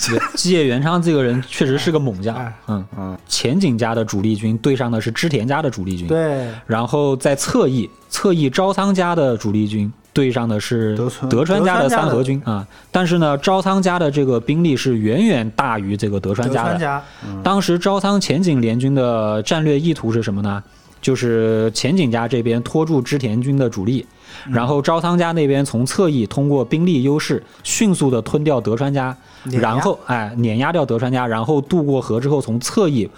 [0.07, 2.35] 对基野元昌这个人确实是个猛将。
[2.35, 2.85] 哎，嗯。
[2.97, 12.65] 嗯，前景家的主力军对上的是织田家的主力军，对，然后在侧翼，侧翼招仓家的主力军对上的是德川德川家的三河军啊。
[12.91, 17.03] 但是呢，招仓家的这个兵力是远远大于这个德川家的。
[17.43, 20.63] 当时招仓前景联军的战略意图是什么呢？
[21.01, 24.03] 就是前景家这边拖住织田军的主力，
[24.50, 33.10] 然后招仓家那边从侧翼通过兵力优势迅速的吞掉德川家，然后哎碾压掉德川家，然后渡过河之后从侧翼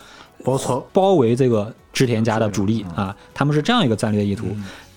[0.43, 4.45] 包抄，包围这个织田家的主力啊，他们是这样一个战略意图。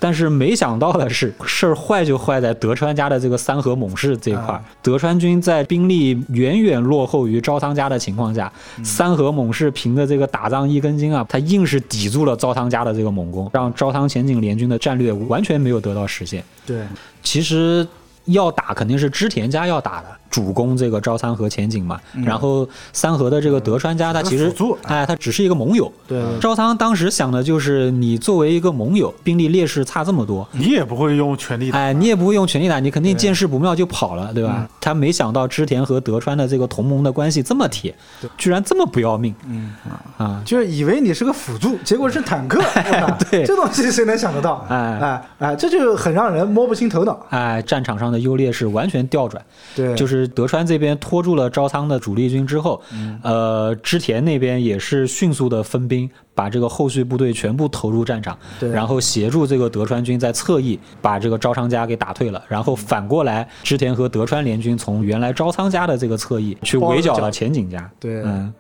[0.01, 4.65] 但是没想到的是，事儿坏就坏在德川家的这个三河猛士这一块儿。
[4.83, 8.51] 德川军在兵力远远落后于招仓家的情况下，
[8.83, 16.43] 三河猛士凭着这个打仗一根筋啊，他硬是抵住了招仓家的这个猛攻，让招仓前景联军的战略完全没有得到实现。
[16.67, 16.83] 对，
[17.23, 17.87] 其实
[18.25, 22.01] 要打肯定是织田家要打的，主攻这个招仓和前景嘛。
[22.25, 25.91] 然后三河的这个德川家，他其实哎，他只是一个盟友。
[26.07, 34.69] 对对招仓当时想的就是，你作为一个盟友，兵力劣势差这么多，你也不会用全力打，哎，你也不会用全力打，你肯定见势不妙就跑了，对吧？
[34.81, 37.95] 他没想到织田和德川的这个同盟的关系这么铁，
[38.39, 39.35] 居然这么不要命。
[39.47, 39.73] 嗯
[40.17, 42.61] 啊，就是以为你是个辅助，结果是坦克。
[43.31, 44.65] 对这东西谁能想得到？
[44.69, 47.27] 哎哎哎，这就很让人摸不清头脑。
[47.31, 49.43] 哎，战场上的优劣势完全调转。
[49.75, 52.81] 对，就是德川这边拖住了招仓的主力军之后，
[53.23, 67.91] 呃，织田那边也是迅速的分兵，把这个后续部队全部投入战场，对然后协助这个德川军在侧翼把这个招仓家给打退了，然后反过来织田和德川联军从原来招仓家的这个侧翼去围剿了前景家。
[67.99, 68.53] 对嗯，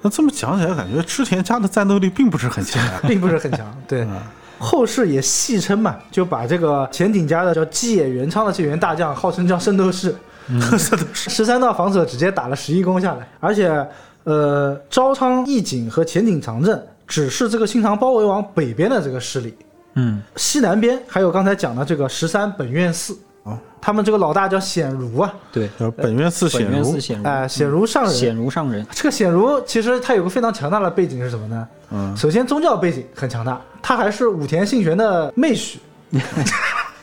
[0.00, 2.82] 那这么讲起来，感觉织田家的战斗力并不是很强。
[3.06, 3.66] 并不是很强。
[3.86, 4.06] 对，
[4.58, 10.14] 后世也戏称嘛，就把这个前景家的叫基野元昌的这员大将，号称叫圣斗士，
[11.12, 13.86] 十三道防守直接打了十一攻下来，而且
[14.24, 19.54] 呃，招仓义景和前景长政只是这个新长包围网北边的这个势力，
[19.94, 28.86] 嗯，西南边还有刚才讲的这个十三本院寺，啊，他们这个老大叫显如啊，对，本院寺显如本院寺，显如，哎、显如上人，显如上人。
[28.92, 31.68] 这个显如其实他有个非常强大的背景是什么呢？
[31.90, 35.76] 嗯，首先宗教背景很强大，他还是武田信玄的妹婿，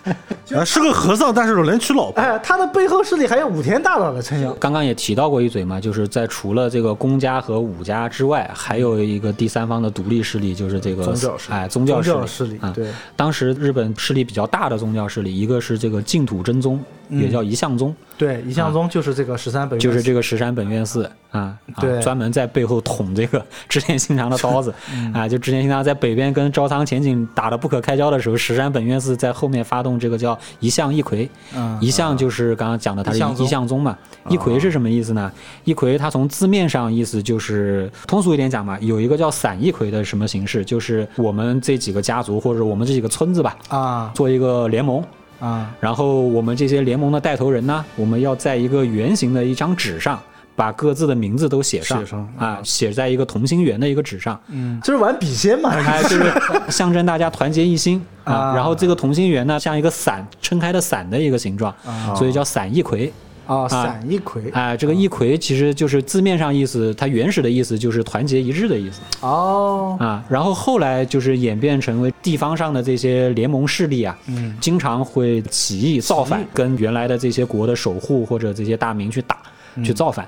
[0.03, 2.19] 啊， 是个和尚，但是能娶老婆。
[2.21, 4.51] 哎，他的背后势力还有武田大佬的撑腰。
[4.59, 12.71] 刚刚也提到过一嘴嘛，就是在除了这个公家和武家之外，还有一个第三方的独立势力，就是这个宗教势力哎，宗教宗教势力啊。
[12.75, 25.27] 对当时日本势力比较大的宗教势力，一个是这个净土真宗，嗯也叫一向宗，对，一向宗就是这个十三本院，就是这个十三本院寺啊，啊对专门在背后捅这个 织田信长的刀子 嗯啊。
[25.27, 33.97] 就织田信长在北边跟招仓前景打得不可开交的时候，十三本院寺在后面发动这个叫一向一揆，嗯一向就是刚刚讲的，他是一向宗一向宗嘛。
[34.29, 35.31] 一揆是什么意思呢？
[35.63, 45.03] 一揆它从字面上意思就是通俗一点讲嘛，有一个叫散一揆的什么形式，就是我们这几个家族或者我们这几个村子吧，啊做一个联盟。
[45.39, 45.73] 啊。
[45.79, 50.19] 然后我们这些联盟的带头人呢，我们要在一个圆形的一张纸上，
[50.55, 52.33] 把各自的名字都写上，写上。
[52.37, 56.33] 啊，写在一个同心圆的一个纸上，嗯，就是玩笔仙嘛，哎， 就是
[56.69, 58.33] 象征大家团结一心啊。
[58.33, 58.55] 啊。
[58.55, 62.13] 然后这个同心圆呢，像一个伞撑开的伞的一个形状，啊。
[62.15, 63.11] 所以叫伞一揆。
[63.55, 69.01] 啊，散一葵啊，这个一葵其实就是字面上意思，它原始的意思就是团结一致的意思。
[69.21, 70.23] 哦，啊。
[70.29, 74.55] 然后后来就是演变成为地方上的这些联盟势力啊，嗯。
[74.61, 79.37] 经常会起义造反，跟原来的这些国的守护或者这些大名去打，
[79.75, 79.83] 嗯。
[79.83, 80.27] 去造反。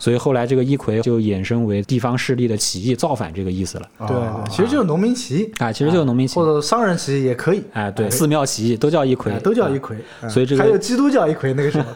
[0.00, 3.86] 所以后来这个一揆就衍生为地方势力的起义造反这个意思了。
[4.08, 6.42] 对对，其实就是农民起义，啊，其实就是农民起义。
[6.42, 10.30] 或，者商人起义也可以，哎，对，寺庙起义都叫一揆哎，都叫一啊揆，嗯。
[10.30, 11.86] 所以这个还有基督教一揆那个什么，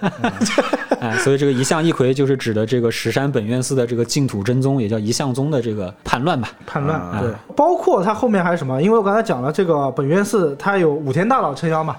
[1.01, 6.51] 哎， 所以这个一向一揆就是指的这个石山本愿寺的这个净土真宗，也叫一向宗的这个叛乱吧。
[6.67, 7.21] 叛乱啊。
[7.23, 8.83] 对，包括它后面还有什么？
[8.83, 11.97] 因为我刚才讲了，这个本愿寺它有武田大佬撑腰嘛，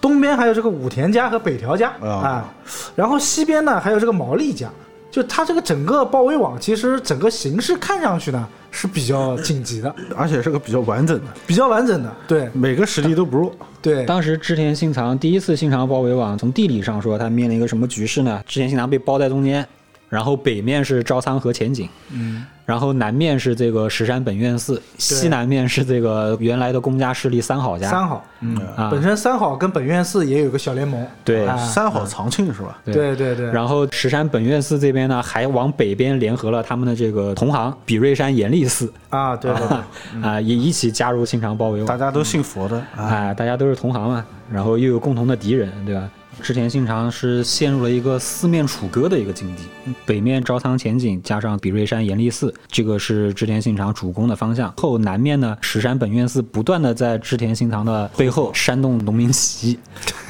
[0.00, 1.90] 东边还有这个武田家和北条家。
[2.00, 2.08] 啊。
[2.08, 2.54] 啊，
[2.94, 4.68] 然后西边呢还有这个毛利家，
[5.10, 12.48] 就它这个整个包围网，其实整个形势看上去呢是比较紧急的， 而且是个比较完整的，比较完整的，对。
[12.52, 13.52] 每个实力都不弱。
[13.82, 18.42] 对，当时织田信长第一次信长包围网，从地理上说，他面临一个什么局势呢？
[18.46, 19.66] 织田信长被包在中间，
[20.10, 27.88] 然后北面是招仓和前景，嗯，然后南面是这个石山本院寺，西南面是这个原来的公家势力三好家。
[27.88, 28.90] 三好，嗯，啊。
[28.90, 31.56] 本身三好跟本院寺也有个小联盟，对啊。
[31.56, 32.76] 三好长庆是吧？
[32.84, 33.14] 对。
[33.14, 39.78] 对对，然后石山本院寺这边呢，还往北边联合了他们的这个同行比瑞山严立寺啊，对对对，
[40.28, 41.86] 啊，也一起加入清朝包围网。
[41.86, 46.10] 大家都信佛的啊，哎，大家都是同行嘛，然后又有共同的敌人，对吧？
[46.40, 49.62] 织田信长是陷入了一个四面楚歌的一个境地，
[50.04, 54.72] 北面招仓前景加上比瑞山严立寺，这个是织田信长主攻的方向。
[54.78, 59.78] 后南面呢，石山本愿寺不断的在织田信长的背后煽动农民起义，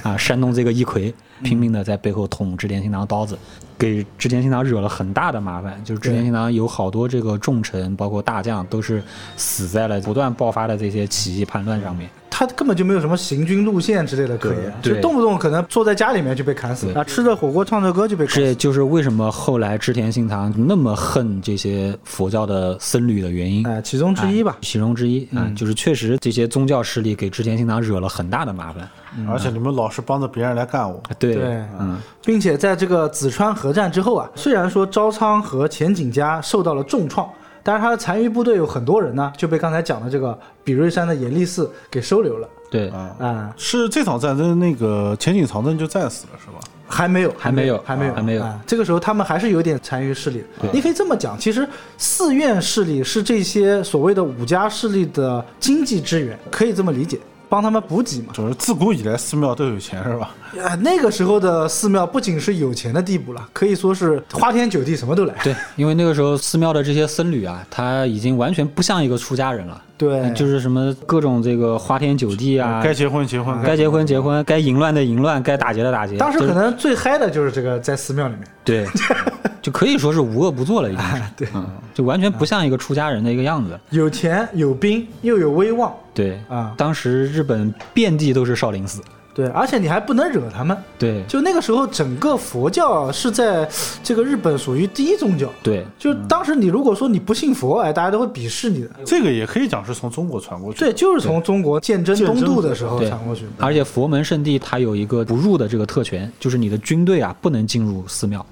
[0.02, 3.38] 啊， 煽动这个一葵，拼命的在背后捅织田信长刀子。
[3.78, 9.02] 给织田信长惹了很大的麻烦，就是织田信长有好多这个重臣，包括大将，都是
[9.38, 12.10] 死在了不断爆发的这些起义叛乱上面。
[12.40, 18.46] 他根本就没有什么行军路线之类的可言，就动不动可能坐在家里面就被砍死啊，吃着火锅唱着歌就被砍死了。
[18.46, 23.66] 这就是为什么后来织田信长那么恨这些佛教的僧侣的原因。
[23.66, 24.58] 哎，其中之一吧啊。
[24.62, 28.88] 其中之一啊，就是确实这些宗教势力给织田信长惹了很大的麻烦。
[29.28, 31.44] 而且你们老是帮着别人来干我，对，对
[31.78, 37.28] 嗯，并且在这个紫川合战之后啊，虽然说朝仓和前景家受到了重创，
[37.62, 42.48] 但是他的残余部队有很多人呢就被刚才讲的这个比瑞山的严立寺给收留了。
[42.70, 46.60] 对，啊，啊、是这场战争那个前景长政就战死了是吧？
[46.86, 47.78] 还没有，还没有。
[47.84, 48.42] 还没有，还没有。
[48.42, 50.38] 啊这个时候他们还是有点残余势力。
[50.62, 50.68] 的。
[50.72, 51.68] 你可以这么讲，其实
[51.98, 57.18] 寺院势力是这些所谓的武家势力的经济支援，可以这么理解，
[57.50, 58.32] 帮他们补给嘛。
[58.32, 60.34] 就是自古以来寺庙都有钱是吧？
[60.64, 65.34] 啊，那个时候的寺庙不仅是有钱的地步了，可以说是花天酒地，什么都来。
[65.44, 76.16] 对，因为那个时候寺庙的这些僧侣啊，他已经完全不像一个出家人了，对，就是什么各种这个花天酒地啊，该结婚结婚，该结婚结婚，该淫乱的淫乱，该打劫的打劫。
[76.16, 78.44] 当时可能最嗨的就是这个在寺庙里面。
[78.64, 78.86] 对，
[79.62, 83.78] 就可以说是无恶不作了，已经是， 对嗯，就完全不像一个出家人的一个样子。
[83.90, 89.00] 有钱有兵又有威望对，啊，当时日本遍地都是少林寺，
[89.32, 90.76] 对，而且你还不能惹他们。
[90.98, 93.66] 对就那个时候，整个佛教是在
[94.02, 95.48] 这个日本属于第一宗教。
[95.62, 98.90] 对就当时你如果说你不信佛，哎，大家都会鄙视你的。
[99.04, 100.80] 这个也可以讲是从中国传过去。
[100.80, 103.50] 对，就是从中国鉴真东渡的时候传过去的。
[103.58, 108.44] 而且佛门圣地它有一个不入的这个特权，就是你的军队啊不能进入寺庙，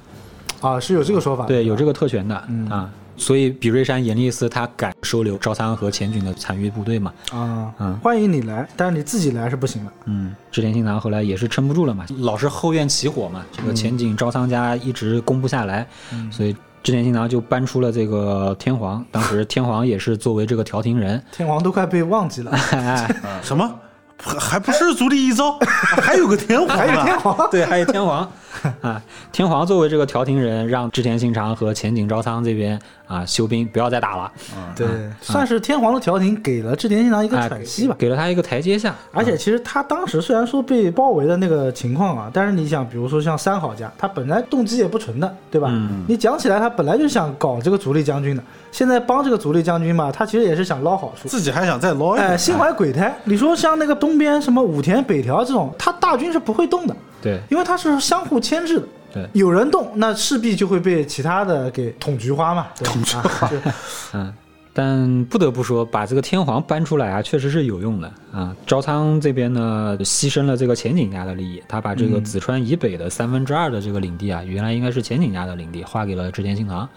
[0.61, 1.44] 啊，是有这个说法。
[1.44, 2.35] 对，有这个特权的、
[2.70, 2.88] 啊。
[3.18, 7.98] 所以比瑞山严立寺他敢收留招仓和前军的残余部队嘛，啊，嗯。
[8.02, 9.92] 欢迎你来，但是你自己来是不行的。
[10.07, 15.87] 嗯，织田信长后来也是撑不住了嘛，老是后院起火嘛，这个前景招仓家一直攻不下来，
[16.31, 23.11] 所以织田信长就搬出了这个天皇，当时天皇也是作为这个调停人， 天皇都快被忘记了，哎，
[23.42, 23.74] 什么？
[24.20, 25.57] 还还不是足利义昭，
[26.02, 27.50] 还有个天皇呢，还有天皇。
[27.52, 28.28] 对，还有天皇。
[28.81, 29.00] 啊，
[29.31, 32.76] 天皇作为这个调停人，让织田信长和前景招仓这边
[33.08, 34.32] 啊休兵，不要再打了，
[34.76, 34.86] 对，
[35.20, 37.96] 算是天皇的调停给了织田信长一个啊喘息吧。
[37.98, 38.94] 给了他一个台阶下。
[39.12, 45.68] 而且其实他当时虽然说被包围的那个情况啊，但是你想，比如说像三好家，他本来动机也不纯的，对吧？
[45.72, 51.28] 嗯你讲起来，他本来就想搞这个足利将军的，现在帮这个足利将军嘛，他其实也是想捞好处。
[51.28, 52.38] 自己还想再捞一哎，点。
[52.38, 53.16] 心怀鬼胎。
[53.24, 58.86] 你说像那个东边什么武田、北条这种，他大军是不会动的，对因为他是相互牵制的。
[59.12, 62.66] 对，有人动，那势必就会被其他的给捅菊花嘛。
[62.84, 63.56] 捅菊花，就
[64.12, 64.34] 嗯，
[64.72, 68.54] 但不得不说，把这个天皇搬出来啊，确实是有用的啊。
[68.66, 76.88] 朝仓这边呢，牺牲了这个前景家的利益，他把这个紫川以北的三分之二的这个领地啊，原来应该是前景家的领地，划给了织田信长，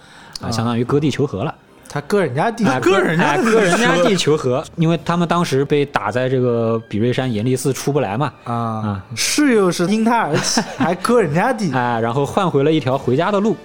[0.42, 1.56] 啊，相当于割地求和了。
[1.94, 11.70] 他割人家地，啊，割人家哎割人家地求和，因为他们当时被打在这个比瑞山严立寺出不来嘛，啊，是又是因他而起，还割人家地。
[11.76, 13.58] 啊，然后换回了一条回家的路。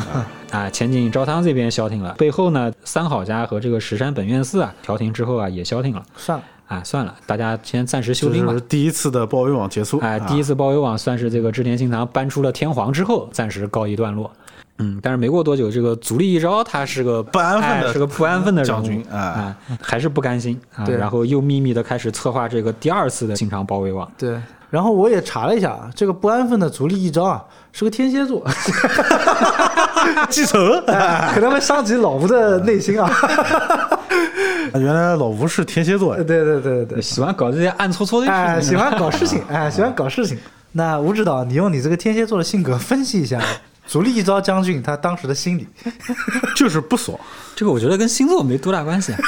[0.50, 6.02] 啊，前景昭汤这边消停了，背后呢，三好家和这个石山本愿寺啊，调停之后啊，也消停了。
[6.16, 8.60] 算了，啊，算了，大家先暂时休这兵吧是。
[8.62, 9.98] 第一次的包围网结束。
[9.98, 14.32] 哎，第一次包围网算是这个织田信长搬出了天皇之后，暂时告一段落。
[14.78, 24.10] 嗯，但是没过多久，这个足利义昭他是个不安分的哎是个不安分的将军哎啊，还是不甘心啊，然后又秘密的开始策划这个第二次的信长包围网。
[24.18, 24.40] 对。
[24.70, 28.44] 然后我也查了一下啊，这个不安分的足利义昭啊，是个天蝎座，
[30.28, 30.58] 记仇。
[31.32, 33.08] 可能会伤及老吴的内心啊。
[34.74, 40.36] 原来老吴是天蝎座对，对对对对，喜欢搞这些暗搓搓的事情，哎，喜欢搞事情，哎， 喜欢搞事情。
[40.72, 43.40] 那吴指导，你用你这个天蝎座的性格分析一下
[43.86, 45.66] 足利义昭将军他当时的心理。
[46.56, 47.18] 就是不爽。
[47.54, 49.18] 这个我觉得跟星座没多大关系啊，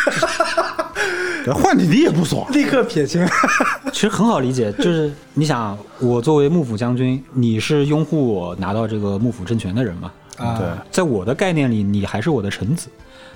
[1.55, 2.51] 换你你也不爽。
[2.53, 3.27] 立刻撇清。
[3.93, 10.13] 其实很好理解，就是你想，我作为幕府将军，你是拥护我拿到这个幕府政权的人嘛？
[10.39, 12.89] 啊对，在我的概念里，你还是我的臣子，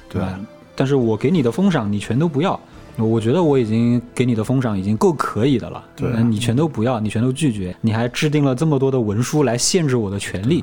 [0.08, 0.38] 对吧？
[0.76, 2.58] 但是我给你的封赏，你全都不要。
[2.96, 10.62] 我觉得我已经给你的封赏已经够可以的了，对那你全都不要，你全都拒绝，你还制定了这么多的文书来限制我的权利，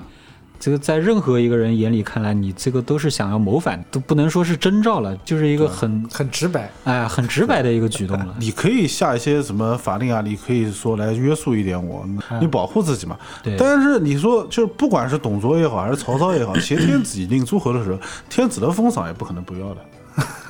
[0.59, 6.71] 这个在任何一个人眼里看来，你这个都是想要谋反，都不能说是征兆了，就是一个很很直白。
[6.83, 8.35] 哎很直白的一个举动了。
[8.39, 12.05] 你可以下一些什么法令啊，你可以说来约束一点我，
[12.39, 13.17] 你保护自己嘛。
[13.43, 17.99] 对但是你说，就是不管是董卓也好，还是曹操也好，挟天子以令诸侯的时候，
[18.29, 19.77] 天子的封赏也不可能不要的。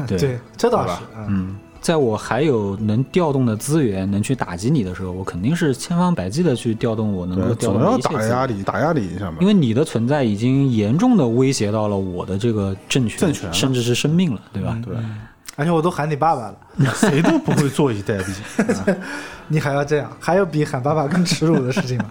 [0.07, 0.93] 对对，这倒是。
[1.27, 8.29] 嗯，在我还有能调动的资源，能去打击你的时候，我肯定是千方百计的去调动我能够对，调动的一切资源。
[8.29, 9.37] 打压你，打压你一下嘛。
[9.39, 14.77] 因为你的存在已经严重的威胁到了我的这个政权，政权甚至是生命了，对吧？
[14.83, 14.95] 对，
[15.55, 16.55] 而且我都喊你爸爸了，
[16.95, 18.95] 谁都不会坐以待毙。
[19.47, 20.11] 你还要这样？
[20.19, 22.05] 还有比喊爸爸更耻辱的事情吗？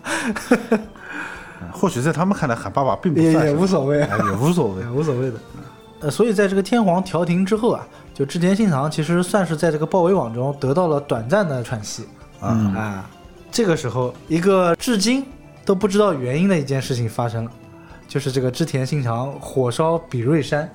[1.73, 4.09] 或许在他们看来喊爸爸并不也无所谓啊。
[4.11, 4.89] 哎也无所谓也。
[4.91, 5.37] 无所谓的。
[6.01, 7.87] 呃，所以在这个天皇调停之后啊，
[8.17, 12.09] 就织田信长其实算是在这个包围网中得到了短暂的喘息
[12.41, 13.11] 啊啊。
[13.53, 15.23] 这个时候，一个至今
[15.67, 17.51] 都不知道原因的一件事情发生了，
[18.09, 20.67] 就是这个织田信长火烧比瑞山。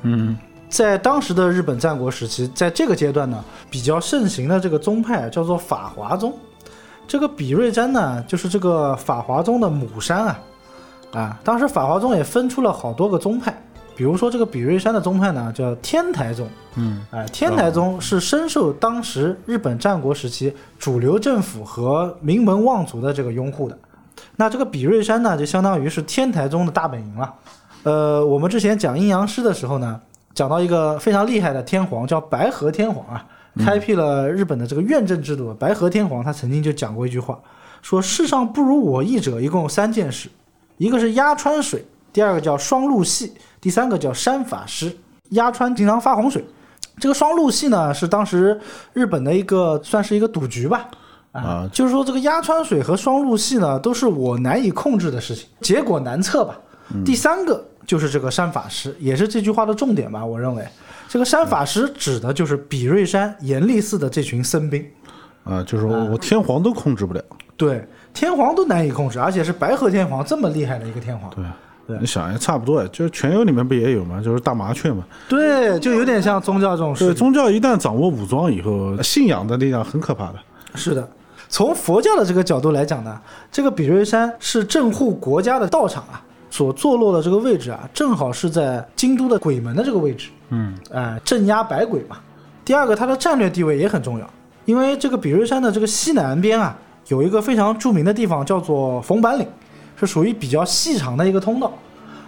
[0.00, 0.34] 嗯
[0.70, 6.32] 在当时的日本战国时期，在这个阶段呢，比较盛行的这个宗派啊叫做法华宗。
[7.06, 10.38] 这个比瑞山呢，就是这个法华宗的母山啊。
[11.12, 13.54] 啊，当时法华宗也分出了好多个宗派，
[13.96, 16.46] 比如说这个比瑞山的宗派呢叫天台宗。
[16.74, 23.78] 嗯哎，天台宗是深受当时日本战国时期主流政府和名门望族的这个拥护的。
[24.36, 27.34] 那这个比瑞山呢，就相当于是天台宗的大本营了。
[27.84, 29.98] 呃，我们之前讲阴阳师的时候呢，
[30.34, 33.24] 讲到一个非常厉害的天皇，叫白河天皇啊，
[33.58, 35.54] 开辟了日本的这个院政制度。
[35.54, 37.38] 白河天皇他曾经就讲过一句话，
[37.80, 40.28] 说世上不如我意者，一共有三件事，
[40.76, 43.32] 一个是压川水，第二个叫双陆系，
[43.66, 44.96] 第三个叫山法师。
[45.30, 46.44] 鸭川经常发洪水，
[47.00, 48.56] 这个双陆系呢是当时
[48.92, 50.88] 日本的一个算是一个赌局吧。
[51.32, 56.56] 啊就是说这个压川水和双陆系呢，都是我难以控制的事情，结果难测吧。
[57.04, 60.24] 第三个就是这个山法师，也是这句话的重点吧。
[60.24, 60.64] 我认为，
[61.08, 64.86] 这个山法师指的就是比瑞山严立寺的这群僧兵。
[65.42, 67.20] 啊，就是我我天皇都控制不了。
[67.56, 71.28] 对，天皇都难以控制，而且是白河天皇这么厉害的一个天皇。
[71.34, 71.44] 对，
[71.86, 74.20] 对你想也差不多，就是全游里面不也有吗？
[74.22, 75.04] 就是大麻雀嘛。
[75.28, 80.34] 对，就有点像宗教这种事对，宗教一旦掌握武装以后，信仰的力量很可怕的。
[80.74, 81.08] 是的，
[81.48, 83.20] 从佛教的这个角度来讲呢，
[83.52, 86.20] 这个比瑞山是镇护国家的道场啊，
[86.50, 92.16] 所坐落的这个位置啊，正好是在京都的鬼门的这个位置，嗯哎、镇压百鬼嘛。
[92.64, 94.28] 第二个，它的战略地位也很重要，
[94.64, 96.76] 因为这个比瑞山的这个西南边啊，
[97.06, 99.46] 有一个非常著名的地方叫做冯板岭，
[99.98, 101.72] 是属于比较细长的一个通道。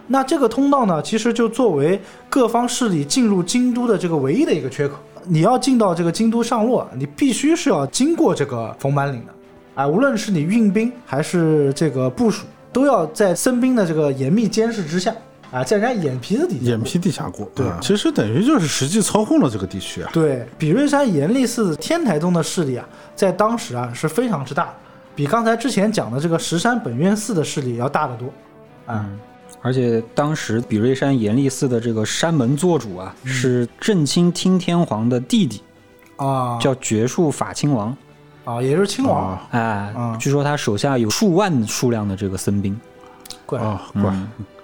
[0.06, 2.00] 那这个通道呢，其实就作为
[2.30, 4.94] 各方势力进入京都的这个唯一的一个缺口。
[5.24, 9.32] 你要进到这个京都上洛，你必须是要经过这个冯板岭的，
[9.74, 15.14] 啊，无论是你运兵还是这个部署，都要在僧兵的这个严密监视之下，
[15.50, 16.70] 啊，在人家眼皮子底下。
[16.70, 20.08] 眼皮底下过，对啊其实等于就是实际操控了这个地区啊。
[20.10, 24.74] 对，比瑞山严立寺天台宗的势力啊，在当时啊是非常之大的，
[25.18, 28.28] 比刚才之前讲的这个石山本愿寺的势力要大得多。
[28.86, 29.18] 嗯，
[29.60, 35.60] 而且当时比瑞山严立寺的这个山门做主啊，是正清听天皇的弟弟，
[36.18, 37.96] 啊，叫觉树法亲王。
[38.44, 42.80] 啊，也就是亲王，啊哎，嗯据说他手下有数万数量的这个僧兵。
[43.44, 44.14] 怪、啊，怪，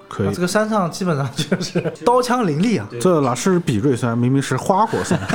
[0.09, 0.41] 可以啊这。
[0.41, 2.89] 个山上基本上就是 刀枪林立啊。
[3.01, 5.19] 这哪是比瑞山，明明是花果山。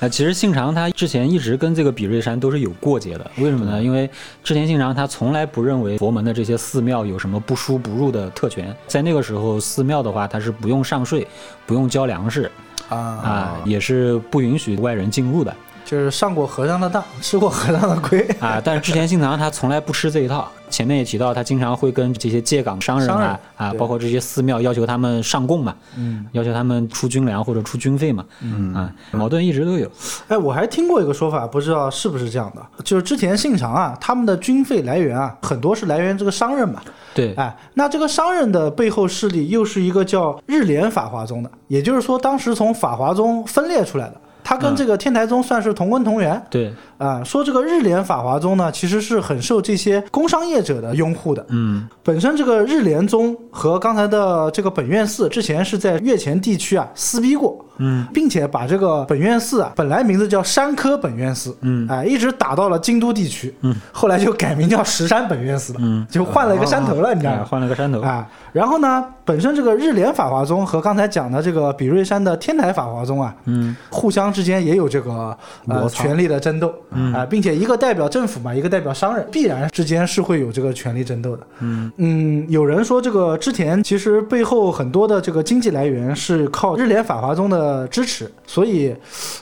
[0.00, 3.82] 啊，其实信长他之前一直跟这个比瑞山都是有过节的，为什么呢？
[3.82, 4.08] 因为
[4.44, 11.26] 之前信长他从来不认为佛门的这些寺庙有什么不输不入的特权，在那个时候，寺庙的话它是不用上税、
[11.66, 12.48] 不用交粮食
[12.88, 15.52] 啊，啊，也是不允许外人进入的
[15.88, 18.20] 就是上过和尚的当，吃过和尚的亏。
[18.40, 18.60] 啊。
[18.62, 29.90] 但是织田信长他从来不吃这一套，前面也提到，他经常会跟这些借港商人商人啊啊，包括这些寺庙要求他们上供嘛，嗯，要求他们出军粮或者出军费嘛，嗯啊，矛盾一直都有。
[30.28, 36.82] 哎，我还听过一个说法，不知道是不是这样的，就是之前信长啊，他们的军费来源啊，很多是来源这个商人嘛。
[37.14, 46.42] 对，哎，那这个商人的背后势力又是一个叫日莲法华宗的，也就是说，当时从法华宗分裂出来的，他跟这个天台宗算是同根同源。
[46.48, 51.44] 对，啊，说这个日莲法华宗呢，其实是很受这些工商业者的拥护的。
[51.50, 61.86] 嗯本身这个日莲宗和刚才的这个本愿寺之前是在越前地区啊撕逼过，嗯，并且把这个本院寺啊，本来名字叫山科本院寺，嗯。
[61.88, 67.44] 哎，一直打到了京都地区，嗯，后来就改名叫石山本院寺了，嗯，就换了一个山头了，你知道哎吗？
[67.48, 76.74] 换了个山头，啊，然后呢，本身这个日莲法华宗和刚才讲的这个比瑞山的天台法华宗啊，嗯，互相之间也有这个呃权力的争斗，
[77.14, 81.46] 啊、并且一个代表政府嘛，一个代表商人，必然之间是会有这个权力争斗的。
[81.60, 82.46] 嗯。
[82.48, 88.94] 有人说这个织田其实背后很多的这个经济来源是靠日莲法华宗的支持，所以，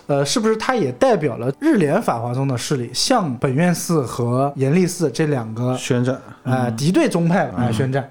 [0.06, 8.10] 呃，是不是它也代表了日莲法华宗的势力向本院寺和延历寺这两个宣战，呃敌对宗派来宣战？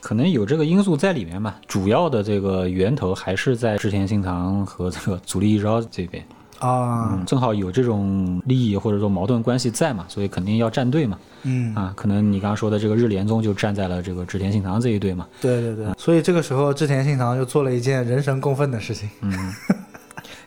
[0.00, 1.58] 可能有这个因素在里面吧。
[1.66, 6.22] 主要的这个源头还是在织田信长和这个足利义昭这边，
[6.58, 11.18] 啊，嗯，正好有这种利益或者说矛盾关系在嘛，所以肯定要站队嘛。
[11.42, 15.26] 嗯，啊，可能你刚刚说的这个日联宗就站在了这个织田信长这一队嘛。
[15.40, 19.08] 对对对，所以这个时候织田信长就做了一件人神共愤的事情。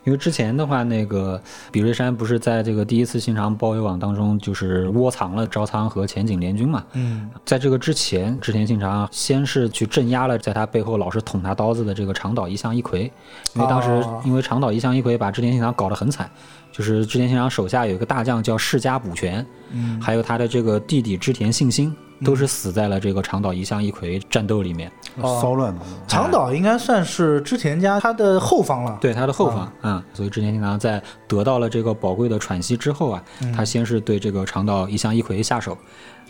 [0.07, 1.39] 因为之前的话，那个
[1.69, 6.81] 比瑞山不是在这个第一次信长包围网当中，就是窝藏了招仓和前景联军嘛。
[6.93, 13.11] 嗯在这个之前，织田信长先是去镇压了在他背后老是捅他刀子的这个长岛一向一葵，
[13.53, 16.29] 因为当时哦因为长岛一向一葵把织田信长搞得很惨，
[16.71, 21.93] 就是织田信长手下有一个大将叫世家补全，嗯还有他的这个弟弟织田信兴
[22.23, 24.91] 都是死在了这个长岛一向一葵战斗里面。
[25.21, 28.97] 哦骚乱的，长岛应该算是织田家他的后方了。
[29.01, 33.23] 对他的后方啊、所以织田信长在得到了这个宝贵的喘息之后啊，
[33.55, 35.75] 他先是对这个长岛一向一揆下手，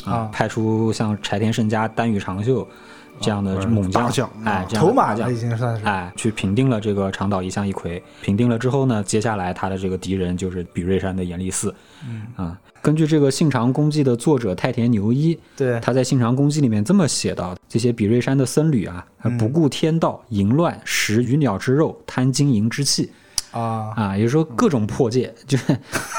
[0.06, 2.66] 啊，啊派出像柴田胜家、丹羽长秀
[3.20, 5.86] 这样的猛将，哎，这样头马将了已经算是。
[5.86, 8.02] 哎，去平定了这个长岛一向一揆。
[8.22, 11.76] 平定了之后呢，接下来他的这个敌人就是比瑞山的严立寺。
[12.08, 12.58] 嗯啊，
[12.88, 19.06] 根据这个《信长公记》的作者太田牛一，对，他在《信长公记》里面这么写到：这些比瑞山的僧侣啊，
[19.38, 23.12] 不顾天道，淫乱，食鱼鸟之肉，贪金银之气。
[23.52, 25.74] 啊，啊，也就是说各种破戒，就是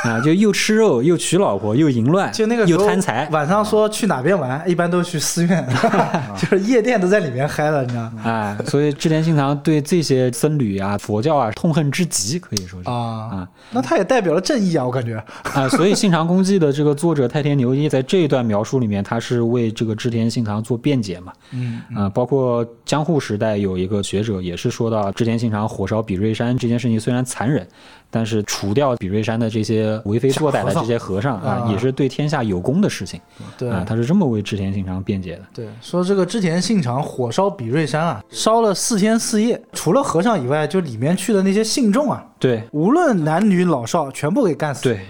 [0.04, 5.66] 啊，就又吃肉，又娶老婆，又淫乱，就那个时候又贪财，晚上说去哪边玩，一般都去寺院，
[6.36, 8.22] 就是夜店都在里面嗨了，你知道吗？
[8.24, 15.22] 哎，所以织田信长对这些僧侣啊、佛教啊痛恨之极，可以说是啊啊，那他也代表了正义啊，我感觉。
[15.54, 21.32] 啊，所以《信长公记》的这个作者太田牛一在这一段描述里面，他是为这个织田信长做辩解嘛。
[21.52, 27.66] 嗯啊，包括江户时代有一个学者也是说到，织田信长火烧比瑞山这件事情虽然残忍，
[28.10, 33.20] 但是除掉比瑞山的这些为非作歹的这些和尚啊，啊也是对天下有功的事情。
[33.56, 35.42] 对啊，他是这么为织田信长辩解的。
[35.52, 45.00] 对，说这个织田信长火烧比瑞山啊，烧了四天四夜，除了和尚以外，就里面去的那些信众啊，对无论男女老少，全部给干死。，对，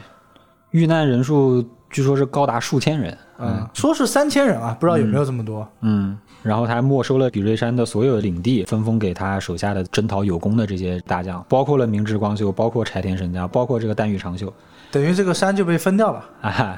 [0.70, 3.16] 遇难人数据说是高达数千人。
[3.40, 5.64] 嗯，说是三千人啊，不知道有没有这么多。
[5.82, 14.52] 嗯，然后他还没收了比瑞山的所有领地，分封给他手下的征讨有功的这些大将，包括了明智光秀，包括柴田胜家，包括这个丹羽长秀。
[14.90, 16.24] 等于这个山就被分掉了。
[16.40, 16.76] 啊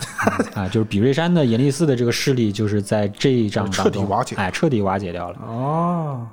[0.55, 5.39] 啊，就是比瑞山的延历寺的这个势力，就是在这一仗当中彻底瓦解哎，彻底瓦解掉了。
[5.47, 6.27] 哦，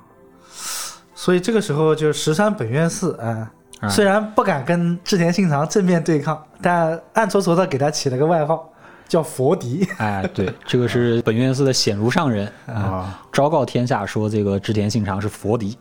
[1.14, 3.48] 所以这个时候就石山本愿寺，哎、
[3.80, 8.68] 啊虽然不敢跟织田信长正面对抗，但暗搓搓的给他起了个外号，
[9.08, 9.88] 叫佛迪。
[9.96, 13.22] 哎，对，这个是本院寺的显如上人啊，啊。
[13.32, 15.76] 昭告天下说这个织田信长是佛迪。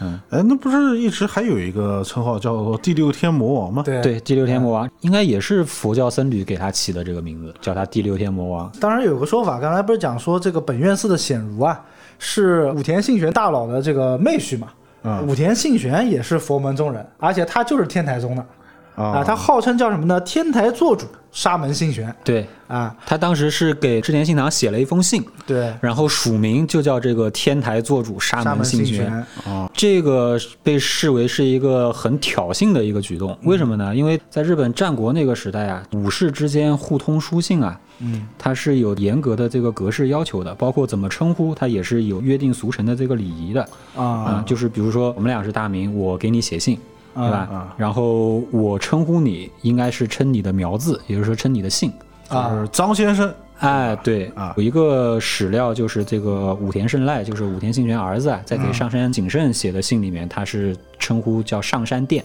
[0.00, 0.20] 嗯。
[0.30, 3.82] 哎，那不是一直还有一个称号叫做第六天魔王吗？
[3.84, 8.72] 对对，第六天魔王应该也是佛教僧侣给他起的这个名字，叫他第六天魔王。
[8.80, 11.80] 当然有个说法，刚才不是讲说这个本院寺的显如啊，
[12.18, 14.68] 是武田信玄大佬的这个妹婿嘛。
[15.06, 18.46] 嗯武田信玄也是佛门中人，而且他就是天台宗的
[18.94, 20.20] 啊，啊，他号称叫什么呢？
[20.20, 29.12] 天台座主沙门信玄对啊，他当时是给织田信长写了一封信，对，然后署名就叫这个天台座主沙门信玄。
[29.44, 33.94] 哦，这个被视为是一个很挑衅的一个举动，为什么呢？
[33.94, 46.78] 因为在日本战国那个时代啊，武士之间互通书信啊，嗯，它是有严格的这个格式要求的，包括怎么称呼，它也是有约定俗成的这个礼仪的啊、啊，就是比如说我们俩是大名，我给你写信，
[47.14, 47.48] 对吧？
[47.50, 51.92] 啊然后我称呼你应该是称你的苗字，也就是说称你的姓。
[52.30, 53.32] 就是张先生。
[53.60, 54.52] 哎，对啊。
[54.56, 62.24] 有一个史料就是这个武田胜赖，就是武田信玄儿子啊，在给上山景胜写的信里面，他是称呼叫上山殿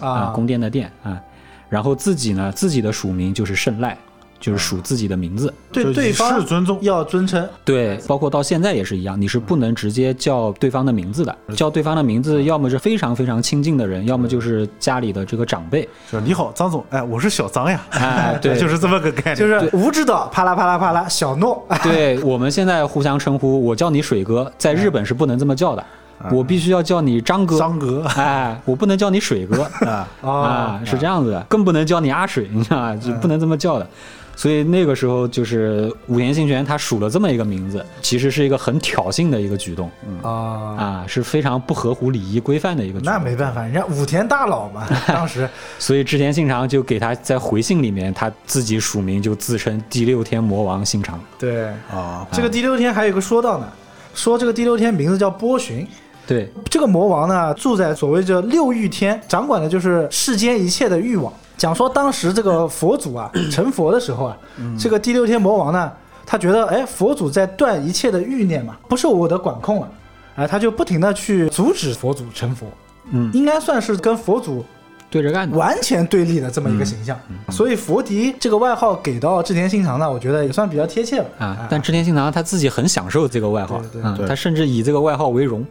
[0.00, 1.20] 啊，宫殿的殿啊，
[1.68, 3.96] 然后自己呢，自己的署名就是胜赖，
[4.40, 5.52] 就是属自己的名字。
[5.70, 6.78] 对对方是尊重。
[6.80, 15.86] 要尊称，对，包括到现在也是一样，你是不能直接叫对方的名字的，叫对方的名字，要么是非常非常亲近的人，要么就是家里的这个长辈。
[16.10, 21.62] 就是你好，张总，哎，我是小张呀，哎，对， 就是这么个概念，就是吴指导啪啦啪啦啪啦，小诺。
[21.82, 25.84] 对，我们现在互相称呼，我叫你水哥，在日本是不能这么叫的
[26.30, 28.04] 我必须要叫你张哥，张哥。
[28.14, 29.62] 哎，我不能叫你水哥。
[29.86, 32.96] 啊，啊，是这样子的，更不能叫你阿水，你知道吧？
[32.96, 33.88] 就不能这么叫的。
[34.36, 39.90] 所以那个时候就是武田信玄他署了这么一个名字，其实是一个很挑衅的一个举动
[40.22, 40.30] 啊，
[40.78, 43.12] 啊，是非常不合乎礼仪规范的一个举动。
[43.12, 45.48] 那没办法，人家武田大佬嘛， 当时。
[45.78, 51.20] 所以织田信长就给他在回信里面，他自己署名就自称第六天魔王信长。
[51.38, 51.66] 对。
[51.90, 53.68] 啊，这个第六天还有一个说道呢，
[54.14, 55.86] 说这个第六天名字叫波旬，
[56.26, 61.32] 对，这个魔王呢住在所谓这六欲天，掌管的就是世间一切的欲望。
[61.60, 64.38] 讲说当时这个佛祖啊 成佛的时候啊，
[64.78, 65.92] 这个第六天魔王呢，
[66.24, 69.88] 他觉得哎佛祖在断一切的欲念嘛，不受我的管控了，
[70.36, 72.66] 哎他就不停的去阻止佛祖成佛，
[73.12, 74.64] 嗯，应该算是跟佛祖
[75.10, 75.54] 对着干的。
[75.54, 77.14] 完全对立的这么一个形象。
[77.50, 83.82] 所以佛迪这个外号给到织田信长呢，我觉得也算比较贴切了啊，但织田信长他自己很享受这个外号
[84.16, 85.62] 对他甚至以这个外号为荣，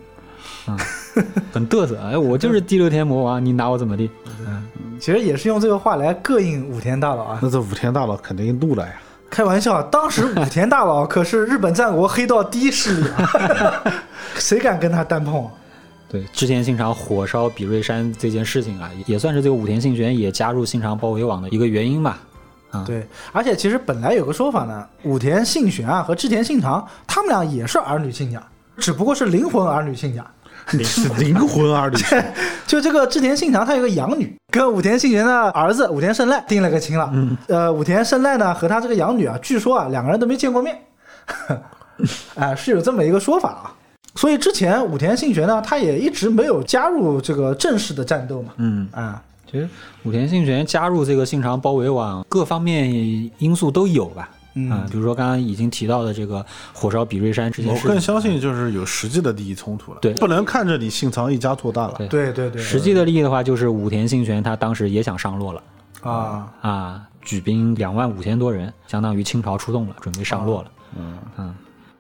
[0.68, 0.78] 啊，
[1.52, 1.98] 很嘚瑟。
[2.00, 4.08] 哎，我就是第六天魔王，你拿我怎么地？
[5.00, 7.40] 其实也是用这个话来膈应武田大佬啊。
[7.42, 8.94] 那这武田大佬肯定怒了呀。
[9.30, 13.84] 开玩笑，当时武田大佬可是日本战国黑道第一势力啊，
[14.36, 15.52] 谁敢跟他单碰啊？
[16.10, 22.18] 对，织田信长火烧比瑞山这件事情啊，也算是这个武田信玄也加入信长包围网的一个原因吧。
[22.72, 28.42] 啊，对，而且其实本来有个说法呢，武田信玄啊和织田信长他们俩也是儿女亲家，
[28.78, 30.26] 只不过是灵魂儿女亲家。
[30.84, 31.98] 是灵魂儿女，
[32.68, 37.10] 就这个织田信长，他有个养女，跟武田信玄的儿子武田胜赖定了个亲了。
[37.14, 40.78] 嗯，呃，武田胜赖呢和他这个养女啊，据说啊两个人都没见过面，
[42.36, 43.74] 哎、是有这么一个说法啊。
[44.16, 48.54] 所以之前武田信玄呢，他也一直没有加入这个正式的战斗嘛。
[48.58, 49.68] 嗯，啊，其实
[50.04, 52.92] 武田信玄加入这个信长包围网，各方面
[53.38, 54.30] 因素都有吧。
[54.56, 60.00] 嗯啊，比如说刚刚已经提到的这个火烧比瑞山这件我事我，更相信就是有实际的利益冲突了。
[60.02, 61.94] 对不能看着你信长一家做大了。
[61.98, 65.64] 对对对对，实际的利益的话，就是武田信玄他当时也想上洛了
[66.02, 70.72] 啊，啊，举兵两万五千多人，相当于清朝出动了，准备上洛了。
[70.98, 71.56] 嗯嗯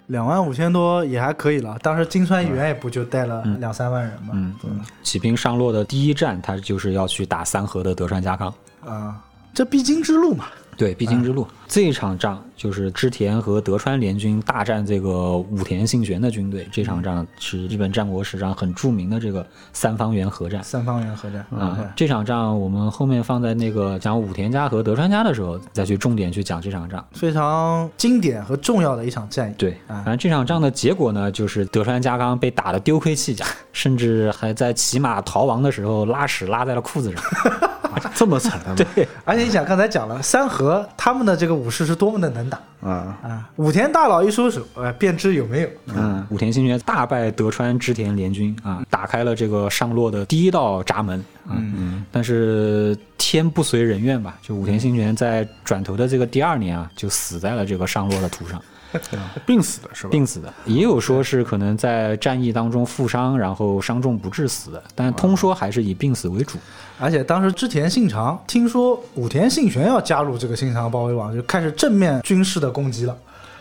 [0.07, 1.77] 两万五千多也还可以了。
[1.83, 4.29] 当时金川议员也不就带了两三万人嘛。
[4.33, 4.55] 嗯，
[5.03, 8.51] 起兵上洛的第一站，他就是要去打三河的德川家康。
[8.83, 9.21] 啊，
[9.53, 10.45] 这必经之路嘛。
[10.79, 16.65] 对，必经之路、这一场仗就是织田和德川联军大战这个武田信玄的军队。
[16.71, 20.63] 这场仗是日本战国史上很著名的这个三方原合战。
[20.63, 27.05] 三方原合战啊，这场仗我们后面放在那个讲武田家和德川家的时候，再去重点去讲这场仗。
[27.11, 29.53] 非常经典和重要的一场战役。
[29.57, 37.21] 对，反正这场仗的结果呢，就是德川家康被打得丢盔弃甲，甚至还在骑马逃亡的时候拉屎拉在了裤子上。
[38.15, 38.75] 这么惨的吗？
[38.95, 43.49] 对，而且你想，刚才讲了三河他们的这个武士是多么的能打啊，啊！
[43.57, 45.69] 武田大佬一出手，哎，便知有没有。
[45.87, 51.23] 嗯，武田信玄大败德川织田联军啊，打开了这个上洛的第一道闸门。
[51.51, 58.61] 嗯嗯，但是天不随人愿吧，就武田信玄在转头的这个第二年啊，就死在了这个上洛的途上。
[59.45, 60.09] 病死的是吧？
[60.09, 66.57] 病死的，也有说是可能在战役当中负伤，然后伤重不治死的，但通说还是以病死为主。
[66.99, 73.17] 而且当时织田信长听说武田信玄要加入这个信长包围网，就开始正面军事的攻击了。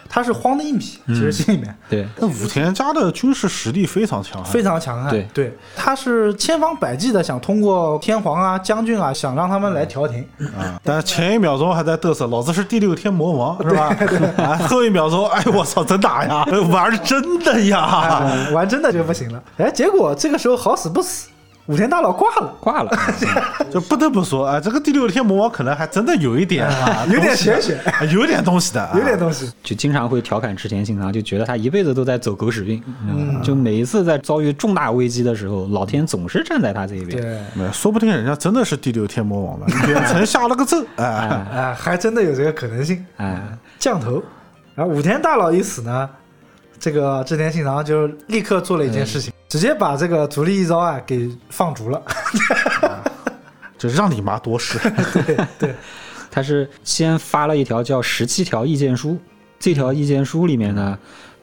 [0.09, 5.11] 他是慌的硬皮，其实心里面、对，那武田家的军事实力非常强悍，非常强悍。
[5.11, 5.27] 对。
[5.35, 5.57] 对。
[5.77, 10.25] 他是千方百计的想通过天皇啊、将军啊，想让他们来调停。
[10.59, 13.95] 啊，但前一秒钟还在嘚瑟，老子是第六天魔王 是吧？
[14.43, 17.79] 啊， 后一秒钟，哎，我操，真打呀， 玩真的呀！
[17.79, 19.43] 啊玩真的就不行了。
[19.59, 21.29] 哎，结果这个时候好死不死，
[21.69, 22.91] 武田大佬挂了，挂了。
[23.71, 29.53] 就不得不说啊，这个第六天魔王可能还真的有一点啊，有点玄学，啊有点东西的啊，有点东西。
[29.63, 37.21] 就经常会调侃池田信长，就觉得他一辈子都在走狗屎运，嗯，就每一次在遭遇重大危机的时候，老天总是站在他这一边。
[37.21, 43.05] 对，说不定人家真的是第六天魔王了， 远程下了个咒，哎，哎，还真的有这个可能性。
[43.19, 43.43] 哎，
[43.79, 44.23] 降头。
[44.75, 46.09] 然后武田大佬一死呢，
[46.79, 52.03] 这个织田信长就立刻做了一件事情，直接把这个足利义昭啊给放逐了。
[53.79, 54.79] 就让你妈多事。
[55.25, 55.75] 对对，
[56.31, 59.17] 他是先发了一条叫十七条意见书，
[59.59, 60.99] 这条意见书里面呢，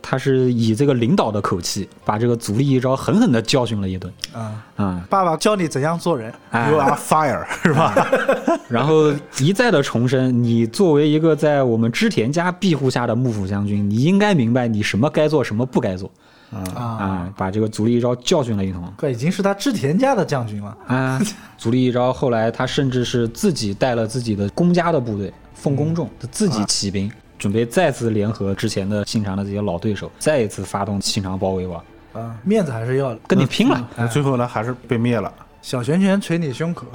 [0.07, 6.31] 他是以这个领导的口气，把这个足利一招狠狠的教训了一顿啊、啊、爸爸教你怎样做人。
[6.51, 8.07] 哎 You are fire 是吧？
[8.69, 16.11] 然后一再的重申，你作为一个在我们织田家庇护下的幕府将军，你应该明白你什么该做，什么不该做
[16.51, 17.33] 啊，啊！
[17.35, 20.77] 把这个足利一招教训了一通这已经是他织田家的将军了。
[20.85, 21.19] 啊！
[21.57, 31.83] 足利一招后来他甚至是自己带了自己的公家的部队奉公众，他自己起兵，准备再次联合之前的信长的这些老对手，再一次发动信长包围网。
[32.13, 33.19] 啊，面子还是要的。
[33.27, 33.89] 跟你拼了。
[33.95, 35.31] 那最后呢，还是被灭了。
[35.61, 36.85] 小拳拳捶你胸口，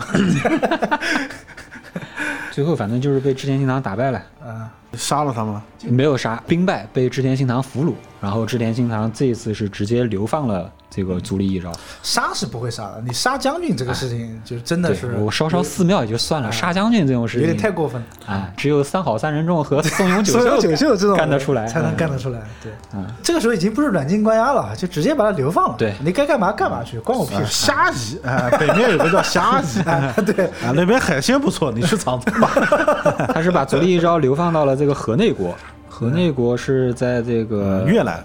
[2.52, 5.62] 最后反正就是被织田信长打败了，啊，杀了他吗？
[5.82, 11.72] 没有杀，兵败被织田信长俘虏，然后织田信长这一次是直接流放了这个足利义昭。
[12.02, 18.34] 杀是不会杀的，你杀将军这个事情就真的对是我烧烧寺庙也就算了，杀将军这种事情有点太过分了。
[18.34, 22.40] 啊，只有三好三人众和松永久松 永秀久秀这种干得出来，才能嗯干得出来。
[22.62, 25.74] 对，嗯这个时候已经不是软禁关押了，就直接把他流放了。
[25.78, 27.66] 对你该干嘛干嘛去，关我屁啊事。
[27.66, 32.50] 虾夷，哎，北面有个叫 虾夷，啊，对，啊，那边海鲜不错，你去尝尝吧。
[33.32, 35.54] 他是把足利义昭流放到了这个河内国，
[36.00, 38.24] 河内国是在这个越南，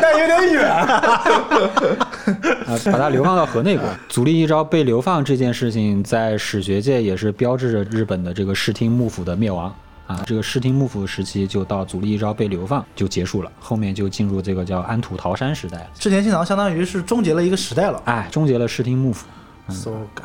[0.00, 0.70] 但 有点远。
[2.64, 3.86] 啊，把他流放到河内国。
[4.08, 9.70] 足利义昭被流放这件事情，在史学界也是标志着日本的这个室町幕府的灭亡
[10.06, 10.22] 啊。
[10.24, 15.86] 这个室町幕府时期就到足利义昭被流放就结束了，后面就进入这个叫安土桃山时代了。
[15.98, 18.00] 织田信长相当于是终结了一个时代了。
[18.06, 19.26] 哎，终结了室町幕府。
[19.68, 20.22] so ga。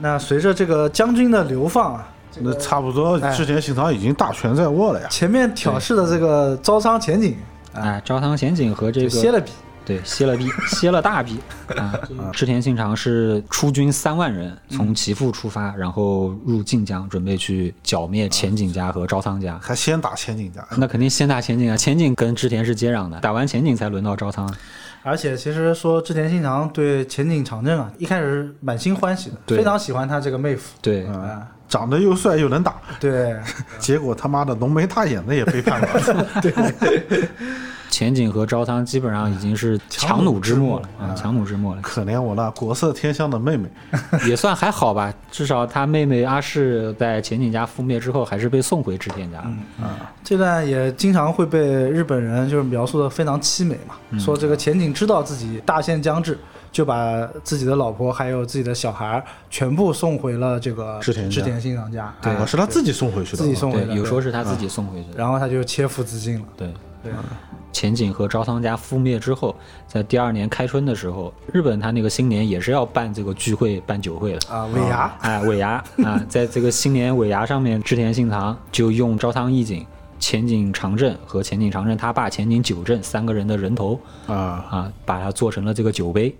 [0.00, 2.08] 那随着这个将军的流放啊，
[2.38, 5.08] 那差不多，哎织田信长已经大权在握了呀。
[5.10, 7.36] 前面挑事的这个招仓前景
[7.72, 9.50] 哎，朝仓贤景和这个歇了笔。
[9.82, 11.40] 对，歇了笔， 歇了大笔
[11.76, 11.98] 啊！
[12.32, 19.58] 织田信长是出军三万人，从岐阜出发，然后入晋江，准备去剿灭前景家和招仓家。
[19.60, 24.48] 还先打前景家，那肯定先打前景啊，前景跟织田是接壤的，打完前景才轮到招仓。
[25.02, 30.76] 而且其实说织田信长对前景长政啊，一开始是满心欢喜的，非常喜欢他这个妹夫。
[30.80, 33.34] 对，啊，长得又帅又能打，对，
[33.78, 35.88] 结果他妈的浓眉大眼的也背叛了。
[37.90, 43.68] 前景和朝仓基本上已经是强弩之末了啊，强弩之末了，可怜我那国色天香的妹妹，
[44.28, 49.42] 也算还好吧，至少他妹妹阿市在前景家覆灭之后，还是被送回织田家。
[50.22, 56.38] 这段也经常会被日本人就是描述的非常凄美嘛，嗯说这个前景知道自己大限将至，
[56.72, 65.18] 就把自己的老婆还有自己的小孩儿全部送回了这个织田织田信长家，对是他自己送回去的，自己送回的，，对有说是他自己送回去的。
[65.18, 66.44] 然后他就切腹自尽了。
[66.56, 67.12] 对，对，
[67.72, 69.54] 前景和朝仓家覆灭之后，
[69.86, 74.54] 在第二年开春的时候，日本他那个新年也是要办这个聚会、办酒会的。
[74.54, 75.82] 啊，尾牙，哎，尾牙。
[76.04, 79.86] 啊，在这个新年尾牙上面，织田信长就用朝仓义景、
[80.18, 86.36] 前景长政和前景长政他爸前景久政三个人的人头啊，啊，把它做成了这个酒杯。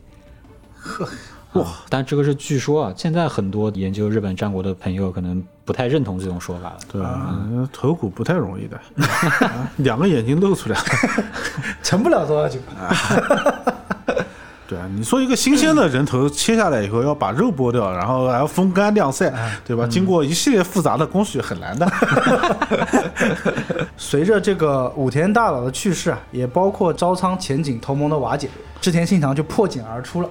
[0.80, 1.08] 呵，
[1.60, 1.66] 哇！
[1.88, 6.78] 但这个是据说啊，现在很多研究日本战国的朋友可能不太认同这种说法了。
[6.90, 8.76] 对，嗯头骨不太容易的，
[9.46, 10.78] 啊两个眼睛露出来。
[11.82, 12.58] 成不了多少酒。
[14.68, 19.32] 对啊，你说一个新鲜的人头切下来以后，要把肉剥掉，然后还要风干晾晒，
[19.66, 19.84] 对吧？
[19.90, 21.90] 经过一系列复杂的工序，很难的。
[23.96, 28.48] 随着这个武田大佬的去世啊，也包括招仓前景同盟的瓦解，
[28.80, 30.28] 织田信长就破茧而出了，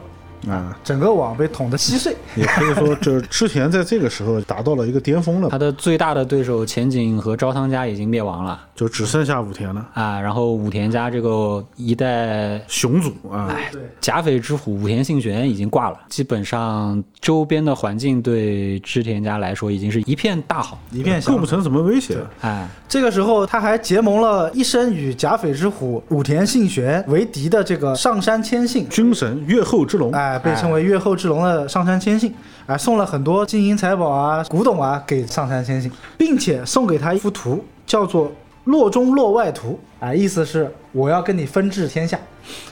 [0.47, 2.15] 啊，整个网被捅得稀碎。
[2.35, 8.59] 也可以说，这织田在这个时候达到了一个巅峰了他，的最大的对手前景和朝仓家已经灭亡了。
[8.75, 20.79] 就只剩下武田了，啊，然后武田家这个一代雄主啊，对，甲斐之虎武田信玄已经挂了，基本上周边的环境对织田家来说已经是一片大好。
[20.91, 22.17] 一片构不成什么威胁。
[22.39, 32.35] 哎，这个时候，他还结盟了一生与甲斐之虎武田信玄为敌的这个上杉谦信，军神越后之龙，哎，被称为越后之龙的上杉谦信，
[32.67, 38.27] 哎，送了很多金银财宝啊、古董啊给上杉谦信，并且送给他一幅图，叫做
[38.65, 42.19] 《洛中洛外图》，哎，意思是我要跟你分治天下，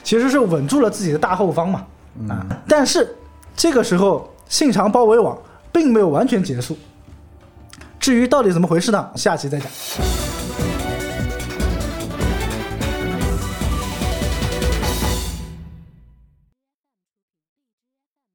[0.04, 1.84] 其实是稳住了自己的大后方嘛。
[2.28, 3.16] 啊，但是
[3.56, 5.36] 这个时候信长包围网
[5.72, 6.76] 并没有完全结束。
[7.98, 9.08] 至于到底怎么回事呢？
[9.16, 9.68] 下期再讲。